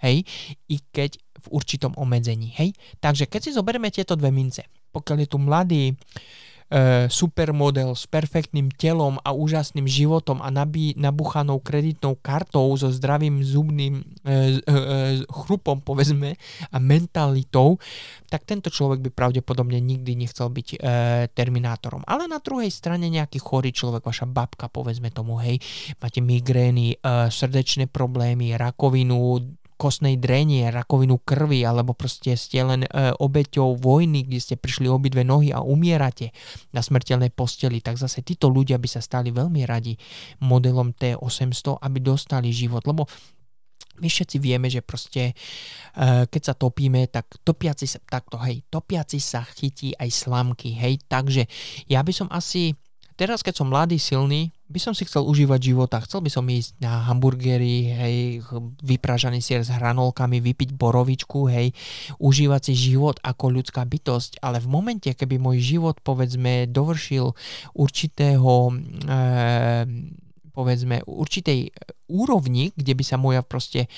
hej, 0.04 0.28
i 0.67 0.78
keď 0.91 1.17
v 1.45 1.48
určitom 1.54 1.93
obmedzení, 1.95 2.52
hej. 2.58 2.74
Takže 3.00 3.30
keď 3.30 3.41
si 3.45 3.52
zoberieme 3.56 3.93
tieto 3.93 4.17
dve 4.17 4.34
mince, 4.34 4.65
pokiaľ 4.91 5.17
je 5.24 5.30
tu 5.30 5.38
mladý 5.38 5.84
supermodel 7.08 7.93
s 7.93 8.10
perfektným 8.10 8.73
telom 8.73 9.21
a 9.21 9.32
úžasným 9.32 9.86
životom 9.86 10.41
a 10.41 10.49
nabí, 10.49 10.97
nabuchanou 10.97 11.62
kreditnou 11.62 12.17
kartou 12.17 12.73
so 12.73 12.89
zdravým 12.89 13.45
zubným 13.45 14.01
e, 14.01 14.04
e, 14.25 14.43
e, 14.65 14.78
chrupom, 15.30 15.78
povedzme, 15.80 16.36
a 16.73 16.78
mentalitou, 16.82 17.78
tak 18.28 18.49
tento 18.49 18.73
človek 18.73 18.99
by 19.06 19.10
pravdepodobne 19.13 19.78
nikdy 19.78 20.17
nechcel 20.17 20.49
byť 20.49 20.67
e, 20.73 20.78
terminátorom. 21.32 22.01
Ale 22.10 22.25
na 22.25 22.41
druhej 22.41 22.73
strane 22.73 23.08
nejaký 23.13 23.38
chorý 23.38 23.69
človek, 23.69 24.01
vaša 24.01 24.25
babka, 24.25 24.65
povedzme 24.65 25.13
tomu, 25.13 25.38
hej, 25.39 25.62
máte 26.01 26.19
migrény, 26.19 26.97
e, 26.97 27.30
srdečné 27.30 27.88
problémy, 27.88 28.58
rakovinu, 28.58 29.56
kostnej 29.76 30.16
drenie, 30.16 30.72
rakovinu 30.72 31.20
krvi, 31.20 31.64
alebo 31.68 31.92
proste 31.92 32.36
ste 32.40 32.64
len 32.64 32.88
e, 32.88 32.90
obeťou 33.16 33.76
vojny, 33.76 34.24
kde 34.24 34.40
ste 34.40 34.56
prišli 34.56 34.88
obidve 34.88 35.28
nohy 35.28 35.52
a 35.52 35.60
umierate 35.60 36.32
na 36.72 36.80
smrteľnej 36.80 37.36
posteli, 37.36 37.84
tak 37.84 38.00
zase 38.00 38.24
títo 38.24 38.48
ľudia 38.48 38.80
by 38.80 38.88
sa 38.88 39.04
stali 39.04 39.36
veľmi 39.36 39.62
radi 39.68 39.96
modelom 40.44 40.96
T800, 40.96 41.84
aby 41.84 41.98
dostali 42.00 42.56
život, 42.56 42.88
lebo 42.88 43.08
my 43.96 44.08
všetci 44.12 44.38
vieme, 44.44 44.68
že 44.68 44.84
proste 44.84 45.32
uh, 45.32 46.28
keď 46.28 46.42
sa 46.44 46.54
topíme, 46.56 47.08
tak 47.08 47.32
topiaci 47.48 47.88
sa, 47.88 48.00
takto, 48.04 48.36
hej, 48.44 48.64
topiaci 48.68 49.24
sa 49.24 49.44
chytí 49.48 49.96
aj 49.96 50.10
slamky, 50.12 50.76
hej, 50.76 51.00
takže 51.08 51.48
ja 51.88 52.04
by 52.04 52.12
som 52.12 52.28
asi 52.28 52.76
Teraz, 53.15 53.39
keď 53.39 53.63
som 53.63 53.71
mladý, 53.71 53.95
silný, 53.95 54.51
by 54.67 54.80
som 54.82 54.91
si 54.91 55.08
chcel 55.08 55.23
užívať 55.23 55.71
života. 55.71 56.04
Chcel 56.04 56.19
by 56.19 56.32
som 56.32 56.43
ísť 56.43 56.75
na 56.84 57.08
hamburgery, 57.08 57.95
hej, 57.95 58.17
vypražaný 58.84 59.39
sier 59.39 59.63
s 59.63 59.71
hranolkami, 59.71 60.43
vypiť 60.43 60.75
borovičku, 60.75 61.47
hej, 61.47 61.71
užívať 62.19 62.62
si 62.67 62.73
život 62.91 63.15
ako 63.23 63.56
ľudská 63.56 63.88
bytosť. 63.88 64.43
Ale 64.43 64.60
v 64.60 64.67
momente, 64.67 65.08
keby 65.08 65.39
môj 65.39 65.63
život, 65.63 65.95
povedzme, 66.04 66.67
dovršil 66.67 67.38
určitého 67.71 68.51
e, 68.67 68.73
povedzme 70.56 71.04
určitej 71.04 71.60
e, 71.68 71.70
úrovni, 72.08 72.72
kde 72.72 72.96
by 72.96 73.04
sa 73.04 73.20
moja 73.20 73.44
proste 73.44 73.86
e, 73.86 73.89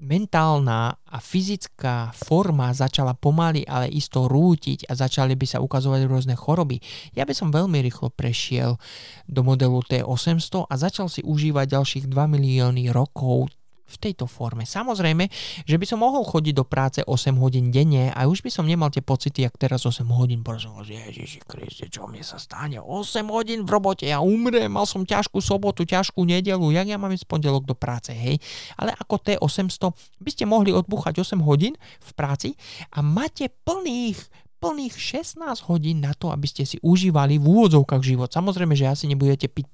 mentálna 0.00 0.96
a 0.96 1.18
fyzická 1.20 2.16
forma 2.16 2.72
začala 2.72 3.12
pomaly, 3.12 3.68
ale 3.68 3.92
isto 3.92 4.24
rútiť 4.24 4.88
a 4.88 4.96
začali 4.96 5.36
by 5.36 5.46
sa 5.46 5.60
ukazovať 5.60 6.08
rôzne 6.08 6.34
choroby. 6.34 6.80
Ja 7.12 7.28
by 7.28 7.36
som 7.36 7.52
veľmi 7.52 7.84
rýchlo 7.84 8.08
prešiel 8.08 8.80
do 9.28 9.40
modelu 9.44 9.84
T800 9.84 10.64
a 10.64 10.74
začal 10.80 11.12
si 11.12 11.20
užívať 11.20 11.76
ďalších 11.76 12.04
2 12.08 12.16
milióny 12.16 12.88
rokov 12.88 13.52
v 13.86 13.96
tejto 14.02 14.26
forme. 14.26 14.66
Samozrejme, 14.66 15.30
že 15.62 15.76
by 15.78 15.86
som 15.86 16.02
mohol 16.02 16.26
chodiť 16.26 16.54
do 16.58 16.66
práce 16.66 17.00
8 17.06 17.38
hodín 17.38 17.70
denne 17.70 18.10
a 18.10 18.26
už 18.26 18.42
by 18.42 18.50
som 18.50 18.66
nemal 18.66 18.90
tie 18.90 19.00
pocity, 19.00 19.46
jak 19.46 19.54
teraz 19.54 19.86
8 19.86 20.02
hodín, 20.10 20.42
prosím 20.42 20.74
vás, 20.74 20.90
Ježiši 20.90 21.46
Kriste, 21.46 21.86
čo 21.86 22.10
mi 22.10 22.20
sa 22.26 22.36
stane? 22.42 22.82
8 22.82 22.90
hodín 23.30 23.62
v 23.62 23.70
robote, 23.70 24.04
ja 24.10 24.18
umrem, 24.18 24.66
mal 24.66 24.84
som 24.90 25.06
ťažkú 25.06 25.38
sobotu, 25.38 25.86
ťažkú 25.86 26.26
nedelu, 26.26 26.66
jak 26.74 26.86
ja 26.90 26.98
mám 26.98 27.14
ísť 27.14 27.30
pondelok 27.30 27.62
do 27.62 27.78
práce, 27.78 28.10
hej? 28.10 28.42
Ale 28.74 28.90
ako 28.98 29.22
T800 29.22 29.94
by 30.18 30.30
ste 30.34 30.44
mohli 30.50 30.74
odbúchať 30.74 31.22
8 31.22 31.38
hodín 31.46 31.78
v 32.02 32.10
práci 32.18 32.58
a 32.90 33.00
máte 33.00 33.46
plných 33.62 34.45
plných 34.56 34.96
16 34.96 35.40
hodín 35.68 36.00
na 36.00 36.16
to, 36.16 36.32
aby 36.32 36.48
ste 36.48 36.64
si 36.64 36.80
užívali 36.80 37.36
v 37.36 37.44
úvodzovkách 37.44 38.02
život. 38.02 38.32
Samozrejme, 38.32 38.72
že 38.72 38.88
asi 38.88 39.04
nebudete 39.04 39.52
piť 39.52 39.68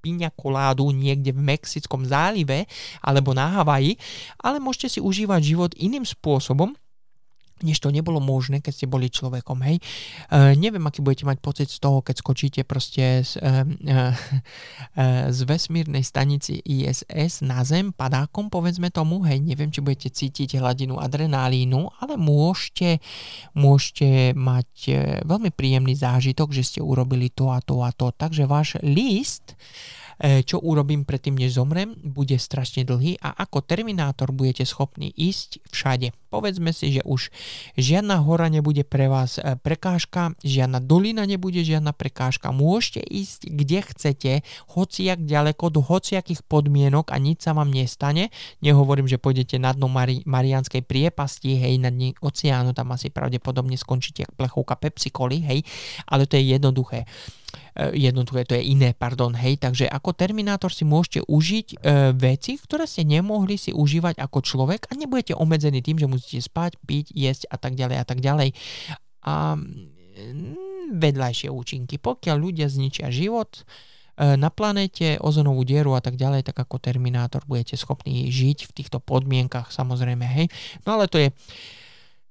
piňa 0.00 0.28
koládu 0.36 0.92
niekde 0.92 1.32
v 1.32 1.40
Mexickom 1.40 2.04
zálive 2.04 2.68
alebo 3.00 3.32
na 3.32 3.48
Havaji, 3.60 3.96
ale 4.40 4.60
môžete 4.60 4.98
si 4.98 5.00
užívať 5.00 5.40
život 5.40 5.70
iným 5.80 6.04
spôsobom, 6.04 6.76
než 7.62 7.80
to 7.80 7.92
nebolo 7.92 8.18
možné, 8.18 8.60
keď 8.64 8.72
ste 8.72 8.86
boli 8.86 9.12
človekom, 9.12 9.60
hej. 9.66 9.76
E, 10.30 10.54
neviem, 10.56 10.82
aký 10.86 11.04
budete 11.04 11.28
mať 11.28 11.38
pocit 11.42 11.68
z 11.68 11.78
toho, 11.80 12.00
keď 12.00 12.16
skočíte 12.20 12.60
proste 12.64 13.24
z, 13.24 13.36
e, 13.38 13.50
e, 13.86 15.06
z 15.30 15.40
vesmírnej 15.44 16.04
stanici 16.04 16.60
ISS 16.64 17.44
na 17.44 17.62
Zem 17.64 17.92
padákom, 17.92 18.48
povedzme 18.48 18.88
tomu, 18.88 19.22
hej, 19.28 19.40
neviem, 19.42 19.68
či 19.68 19.84
budete 19.84 20.10
cítiť 20.10 20.58
hladinu 20.60 20.98
adrenalínu, 20.98 21.90
ale 22.00 22.14
môžete, 22.16 22.98
môžete 23.54 24.32
mať 24.36 24.70
e, 24.88 24.92
veľmi 25.24 25.50
príjemný 25.52 25.94
zážitok, 25.96 26.52
že 26.52 26.62
ste 26.66 26.80
urobili 26.80 27.28
to 27.30 27.52
a 27.52 27.60
to 27.60 27.80
a 27.84 27.90
to. 27.92 28.12
Takže 28.12 28.48
váš 28.48 28.76
list 28.80 29.54
E, 29.54 29.99
čo 30.20 30.60
urobím 30.60 31.08
predtým, 31.08 31.32
než 31.40 31.56
zomrem, 31.56 31.96
bude 32.04 32.36
strašne 32.36 32.84
dlhý 32.84 33.16
a 33.24 33.32
ako 33.40 33.64
Terminátor 33.64 34.36
budete 34.36 34.68
schopní 34.68 35.08
ísť 35.16 35.64
všade. 35.72 36.12
Povedzme 36.30 36.70
si, 36.70 36.94
že 36.94 37.02
už 37.02 37.34
žiadna 37.74 38.22
hora 38.22 38.46
nebude 38.46 38.86
pre 38.86 39.10
vás 39.10 39.42
e, 39.42 39.58
prekážka, 39.58 40.38
žiadna 40.46 40.78
dolina 40.78 41.26
nebude 41.26 41.58
žiadna 41.66 41.90
prekážka. 41.90 42.54
Môžete 42.54 43.02
ísť 43.02 43.50
kde 43.50 43.78
chcete, 43.82 44.32
hociak 44.70 45.26
ďaleko, 45.26 45.74
do 45.74 45.82
hociakých 45.82 46.46
podmienok 46.46 47.10
a 47.10 47.18
nič 47.18 47.42
sa 47.42 47.50
vám 47.50 47.74
nestane. 47.74 48.30
Nehovorím, 48.62 49.10
že 49.10 49.18
pôjdete 49.18 49.58
na 49.58 49.74
dno 49.74 49.90
Mari- 49.90 50.22
Marianskej 50.22 50.86
priepasti, 50.86 51.58
hej, 51.58 51.82
na 51.82 51.90
dne 51.90 52.14
oceánu, 52.22 52.78
tam 52.78 52.94
asi 52.94 53.10
pravdepodobne 53.10 53.74
skončíte 53.74 54.28
ako 54.30 54.38
plechovka 54.38 54.78
Pepsi 54.78 55.10
Coli, 55.10 55.42
hej, 55.42 55.66
ale 56.06 56.30
to 56.30 56.38
je 56.38 56.54
jednoduché. 56.54 57.10
E, 57.80 57.96
jednoduché, 57.96 58.44
to 58.44 58.52
je 58.52 58.76
iné, 58.76 58.92
pardon, 58.92 59.32
hej, 59.32 59.56
takže 59.56 59.88
ako 59.88 60.12
Terminátor 60.12 60.68
si 60.68 60.84
môžete 60.84 61.24
užiť 61.24 61.66
e, 61.72 61.76
veci, 62.12 62.60
ktoré 62.60 62.84
ste 62.84 63.08
nemohli 63.08 63.56
si 63.56 63.72
užívať 63.72 64.20
ako 64.20 64.44
človek 64.44 64.92
a 64.92 64.92
nebudete 64.92 65.32
obmedzení 65.32 65.80
tým, 65.80 65.96
že 65.96 66.04
musíte 66.04 66.44
spať, 66.44 66.76
piť, 66.84 67.16
jesť 67.16 67.48
a 67.48 67.56
tak 67.56 67.80
ďalej 67.80 67.96
a 67.96 68.04
tak 68.04 68.20
ďalej. 68.20 68.52
A 69.24 69.56
mm, 69.56 70.92
vedľajšie 70.92 71.48
účinky, 71.48 71.96
pokiaľ 71.96 72.36
ľudia 72.36 72.68
zničia 72.68 73.08
život, 73.08 73.64
e, 74.20 74.36
na 74.36 74.52
planéte, 74.52 75.16
ozonovú 75.16 75.64
dieru 75.64 75.96
a 75.96 76.04
tak 76.04 76.20
ďalej, 76.20 76.52
tak 76.52 76.60
ako 76.60 76.76
Terminátor 76.76 77.48
budete 77.48 77.80
schopní 77.80 78.28
žiť 78.28 78.68
v 78.68 78.74
týchto 78.76 79.00
podmienkach, 79.00 79.72
samozrejme, 79.72 80.28
hej. 80.28 80.52
No 80.84 81.00
ale 81.00 81.08
to 81.08 81.16
je 81.16 81.32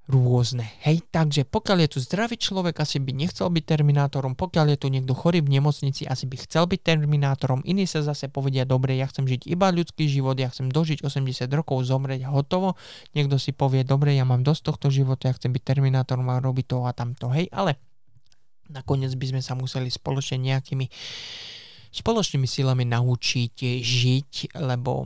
rôzne. 0.09 0.65
Hej, 0.81 1.05
takže 1.13 1.45
pokiaľ 1.45 1.85
je 1.85 1.89
tu 1.93 1.99
zdravý 2.01 2.41
človek, 2.41 2.81
asi 2.81 2.97
by 2.97 3.13
nechcel 3.13 3.45
byť 3.45 3.61
terminátorom, 3.61 4.33
pokiaľ 4.33 4.73
je 4.73 4.77
tu 4.81 4.87
niekto 4.89 5.13
chorý 5.13 5.45
v 5.45 5.61
nemocnici, 5.61 6.09
asi 6.09 6.25
by 6.25 6.49
chcel 6.49 6.65
byť 6.65 6.81
terminátorom, 6.81 7.61
iní 7.61 7.85
sa 7.85 8.01
zase 8.01 8.25
povedia, 8.25 8.65
dobre, 8.65 8.97
ja 8.97 9.05
chcem 9.05 9.29
žiť 9.29 9.45
iba 9.45 9.69
ľudský 9.69 10.09
život, 10.09 10.33
ja 10.41 10.49
chcem 10.49 10.73
dožiť 10.73 11.05
80 11.05 11.45
rokov, 11.53 11.85
zomrieť 11.85 12.25
hotovo, 12.25 12.73
niekto 13.13 13.37
si 13.37 13.53
povie, 13.53 13.85
dobre, 13.85 14.17
ja 14.17 14.25
mám 14.25 14.41
dosť 14.41 14.73
tohto 14.73 14.89
života, 14.89 15.29
ja 15.29 15.37
chcem 15.37 15.53
byť 15.53 15.61
terminátorom 15.61 16.25
a 16.33 16.41
robiť 16.41 16.65
to 16.65 16.77
a 16.89 16.91
tamto, 16.97 17.29
hej, 17.29 17.45
ale 17.53 17.77
nakoniec 18.73 19.13
by 19.13 19.25
sme 19.29 19.41
sa 19.45 19.53
museli 19.53 19.93
spoločne 19.93 20.41
nejakými 20.41 20.89
spoločnými 21.89 22.45
silami 22.49 22.85
naučiť 22.85 23.81
žiť, 23.81 24.57
lebo 24.57 25.05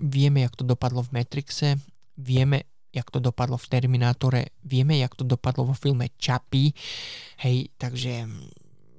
vieme, 0.00 0.44
jak 0.44 0.56
to 0.56 0.64
dopadlo 0.64 1.04
v 1.04 1.20
Matrixe, 1.20 1.76
vieme, 2.16 2.69
jak 2.90 3.06
to 3.10 3.22
dopadlo 3.22 3.56
v 3.56 3.70
Terminátore, 3.70 4.54
vieme, 4.66 4.98
jak 4.98 5.14
to 5.14 5.22
dopadlo 5.22 5.70
vo 5.70 5.74
filme 5.74 6.10
Chappie, 6.18 6.74
hej, 7.42 7.70
takže 7.78 8.26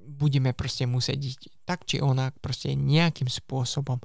budeme 0.08 0.52
proste 0.56 0.88
musieť 0.88 1.18
ísť 1.20 1.42
tak 1.64 1.84
či 1.84 2.00
onak, 2.00 2.36
proste 2.40 2.72
nejakým 2.72 3.28
spôsobom 3.28 4.00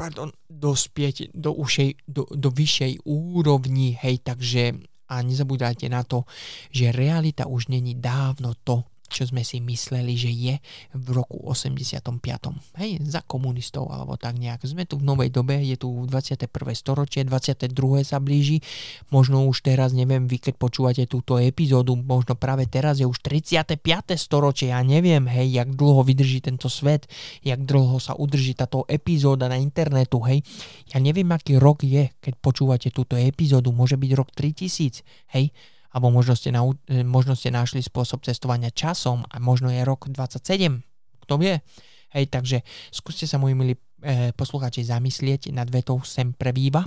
pardon, 0.00 0.32
dospieť 0.48 1.36
do, 1.36 1.52
ušej, 1.52 2.08
do, 2.08 2.24
do 2.24 2.48
vyššej 2.48 3.04
úrovni, 3.04 3.92
hej, 4.00 4.24
takže 4.24 4.80
a 5.10 5.26
nezabúdajte 5.26 5.90
na 5.90 6.06
to, 6.06 6.22
že 6.70 6.94
realita 6.94 7.50
už 7.50 7.68
není 7.68 7.98
dávno 7.98 8.54
to, 8.62 8.86
čo 9.10 9.26
sme 9.26 9.42
si 9.42 9.58
mysleli, 9.58 10.14
že 10.14 10.30
je 10.30 10.54
v 10.94 11.06
roku 11.10 11.42
85. 11.42 12.14
Hej, 12.78 13.02
za 13.04 13.20
komunistov 13.26 13.90
alebo 13.90 14.14
tak 14.14 14.38
nejak. 14.38 14.62
Sme 14.62 14.86
tu 14.86 15.02
v 15.02 15.04
novej 15.04 15.34
dobe, 15.34 15.58
je 15.58 15.74
tu 15.74 15.90
21. 16.06 16.46
storočie, 16.78 17.26
22. 17.26 17.74
sa 18.06 18.22
blíži, 18.22 18.62
možno 19.10 19.44
už 19.50 19.66
teraz, 19.66 19.90
neviem, 19.90 20.30
vy 20.30 20.38
keď 20.38 20.54
počúvate 20.56 21.02
túto 21.10 21.36
epizódu, 21.42 21.98
možno 21.98 22.38
práve 22.38 22.70
teraz 22.70 23.02
je 23.02 23.06
už 23.10 23.18
35. 23.18 23.74
storočie, 24.14 24.70
ja 24.70 24.80
neviem, 24.86 25.26
hej, 25.26 25.58
jak 25.58 25.68
dlho 25.74 26.06
vydrží 26.06 26.38
tento 26.40 26.70
svet, 26.70 27.10
jak 27.42 27.66
dlho 27.66 27.98
sa 27.98 28.14
udrží 28.14 28.54
táto 28.54 28.86
epizóda 28.86 29.50
na 29.50 29.58
internetu, 29.58 30.22
hej. 30.22 30.46
Ja 30.94 31.02
neviem, 31.02 31.26
aký 31.34 31.58
rok 31.58 31.82
je, 31.82 32.14
keď 32.22 32.34
počúvate 32.38 32.88
túto 32.94 33.18
epizódu, 33.18 33.74
môže 33.74 33.98
byť 33.98 34.10
rok 34.14 34.30
3000, 34.32 35.02
hej 35.34 35.50
alebo 35.90 36.10
možno 36.14 36.38
ste, 36.38 36.54
na, 36.54 36.62
e, 36.86 37.02
možno 37.02 37.34
ste 37.34 37.50
našli 37.50 37.82
spôsob 37.82 38.22
cestovania 38.22 38.70
časom 38.70 39.26
a 39.26 39.36
možno 39.42 39.70
je 39.70 39.82
rok 39.82 40.06
27, 40.06 40.82
kto 41.26 41.34
vie. 41.38 41.58
Hej, 42.10 42.30
takže 42.30 42.62
skúste 42.90 43.26
sa, 43.26 43.38
moji 43.38 43.54
milí 43.54 43.74
e, 43.74 44.30
poslucháči, 44.34 44.86
zamyslieť 44.86 45.54
nad 45.54 45.66
vetou 45.70 45.98
sem 46.02 46.34
prebýva. 46.34 46.86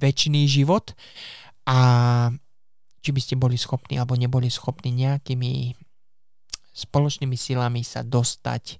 Väčší 0.00 0.48
život. 0.48 0.96
A 1.68 1.76
či 3.00 3.10
by 3.12 3.20
ste 3.20 3.34
boli 3.36 3.56
schopní 3.56 3.96
alebo 3.96 4.16
neboli 4.16 4.52
schopní 4.52 4.92
nejakými 4.92 5.76
spoločnými 6.70 7.34
silami 7.34 7.82
sa 7.82 8.06
dostať 8.06 8.78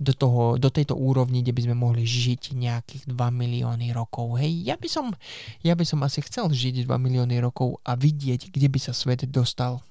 do, 0.00 0.12
toho, 0.16 0.56
do 0.56 0.72
tejto 0.72 0.96
úrovni, 0.96 1.44
kde 1.44 1.52
by 1.52 1.62
sme 1.68 1.76
mohli 1.76 2.04
žiť 2.08 2.56
nejakých 2.56 3.02
2 3.08 3.12
milióny 3.14 3.92
rokov. 3.92 4.40
Hej, 4.40 4.64
ja 4.64 4.76
by 4.80 4.88
som, 4.88 5.12
ja 5.60 5.76
by 5.76 5.84
som 5.84 6.00
asi 6.00 6.24
chcel 6.24 6.48
žiť 6.48 6.88
2 6.88 6.96
milióny 6.96 7.36
rokov 7.44 7.78
a 7.84 7.92
vidieť, 7.94 8.48
kde 8.50 8.68
by 8.72 8.78
sa 8.80 8.96
svet 8.96 9.28
dostal 9.28 9.84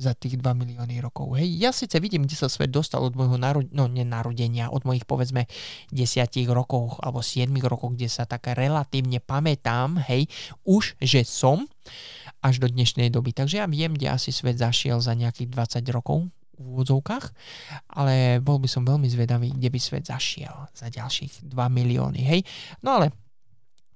za 0.00 0.16
tých 0.16 0.40
2 0.40 0.56
milióny 0.56 1.04
rokov. 1.04 1.36
Hej, 1.36 1.60
ja 1.60 1.70
síce 1.76 2.00
vidím, 2.00 2.24
kde 2.24 2.34
sa 2.40 2.48
svet 2.48 2.72
dostal 2.72 3.04
od 3.04 3.12
môjho 3.12 3.36
narod- 3.36 3.68
no, 3.70 3.84
nenarodenia, 3.84 4.72
od 4.72 4.88
mojich 4.88 5.04
povedzme 5.04 5.44
10 5.92 6.00
rokov 6.50 6.96
alebo 7.04 7.20
7 7.20 7.52
rokov, 7.68 7.94
kde 8.00 8.08
sa 8.08 8.24
tak 8.24 8.48
relatívne 8.56 9.20
pamätám, 9.20 10.00
hej, 10.08 10.24
už, 10.64 10.96
že 11.04 11.28
som 11.28 11.68
až 12.40 12.64
do 12.64 12.66
dnešnej 12.72 13.12
doby. 13.12 13.36
Takže 13.36 13.60
ja 13.60 13.68
viem, 13.68 13.92
kde 13.92 14.08
asi 14.08 14.32
svet 14.32 14.56
zašiel 14.56 15.04
za 15.04 15.12
nejakých 15.12 15.52
20 15.52 15.84
rokov, 15.92 16.32
úvodzovkách, 16.60 17.24
ale 17.96 18.38
bol 18.44 18.60
by 18.60 18.68
som 18.68 18.84
veľmi 18.84 19.08
zvedavý, 19.08 19.50
kde 19.56 19.68
by 19.72 19.78
svet 19.80 20.04
zašiel 20.06 20.68
za 20.76 20.92
ďalších 20.92 21.48
2 21.48 21.56
milióny, 21.56 22.20
hej. 22.20 22.40
No 22.84 23.00
ale 23.00 23.16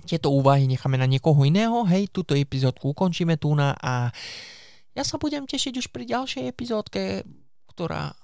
tieto 0.05 0.33
úvahy 0.33 0.68
necháme 0.68 1.00
na 1.00 1.09
niekoho 1.09 1.44
iného, 1.44 1.85
hej, 1.88 2.12
túto 2.12 2.37
epizódku 2.37 2.92
ukončíme 2.92 3.40
tu 3.40 3.53
na 3.57 3.72
a 3.81 4.12
ja 4.94 5.03
sa 5.03 5.18
budem 5.18 5.48
tešiť 5.48 5.74
už 5.81 5.87
pri 5.90 6.07
ďalšej 6.07 6.44
epizódke, 6.46 7.27
ktorá 7.72 8.14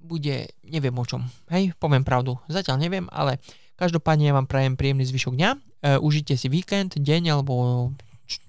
bude, 0.00 0.48
neviem 0.64 0.94
o 0.96 1.04
čom, 1.04 1.26
hej, 1.52 1.76
poviem 1.76 2.04
pravdu, 2.06 2.40
zatiaľ 2.48 2.80
neviem, 2.80 3.06
ale 3.12 3.36
každopádne 3.76 4.30
ja 4.30 4.36
vám 4.36 4.48
prajem 4.48 4.76
príjemný 4.76 5.04
zvyšok 5.08 5.34
dňa, 5.36 5.50
e, 5.52 5.58
užite 6.00 6.36
si 6.36 6.48
víkend, 6.48 6.96
deň 6.96 7.36
alebo 7.36 7.54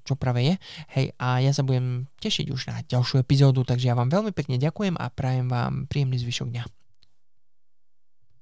čo 0.05 0.13
práve 0.19 0.45
je. 0.45 0.53
Hej, 0.93 1.05
a 1.17 1.41
ja 1.41 1.49
sa 1.55 1.65
budem 1.65 2.05
tešiť 2.21 2.53
už 2.53 2.61
na 2.69 2.85
ďalšiu 2.85 3.23
epizódu, 3.23 3.65
takže 3.65 3.89
ja 3.89 3.97
vám 3.97 4.13
veľmi 4.13 4.35
pekne 4.35 4.61
ďakujem 4.61 4.99
a 4.99 5.09
prajem 5.09 5.49
vám 5.49 5.89
príjemný 5.89 6.21
zvyšok 6.21 6.49
dňa. 6.53 6.80